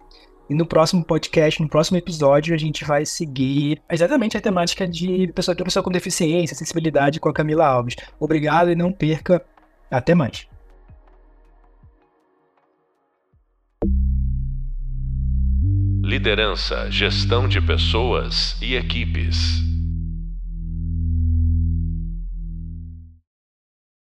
E 0.48 0.54
no 0.54 0.66
próximo 0.66 1.02
podcast, 1.02 1.62
no 1.62 1.68
próximo 1.68 1.96
episódio, 1.96 2.54
a 2.54 2.58
gente 2.58 2.84
vai 2.84 3.06
seguir 3.06 3.80
exatamente 3.90 4.36
a 4.36 4.40
temática 4.42 4.86
de 4.86 5.32
pessoa, 5.34 5.54
de 5.54 5.64
pessoa 5.64 5.82
com 5.82 5.90
deficiência, 5.90 6.54
acessibilidade 6.54 7.18
com 7.18 7.30
a 7.30 7.32
Camila 7.32 7.66
Alves. 7.66 7.96
Obrigado 8.20 8.70
e 8.70 8.74
não 8.74 8.92
perca. 8.92 9.42
Até 9.90 10.14
mais. 10.14 10.46
Liderança, 16.04 16.90
gestão 16.90 17.48
de 17.48 17.60
pessoas 17.62 18.56
e 18.60 18.74
equipes. 18.74 19.73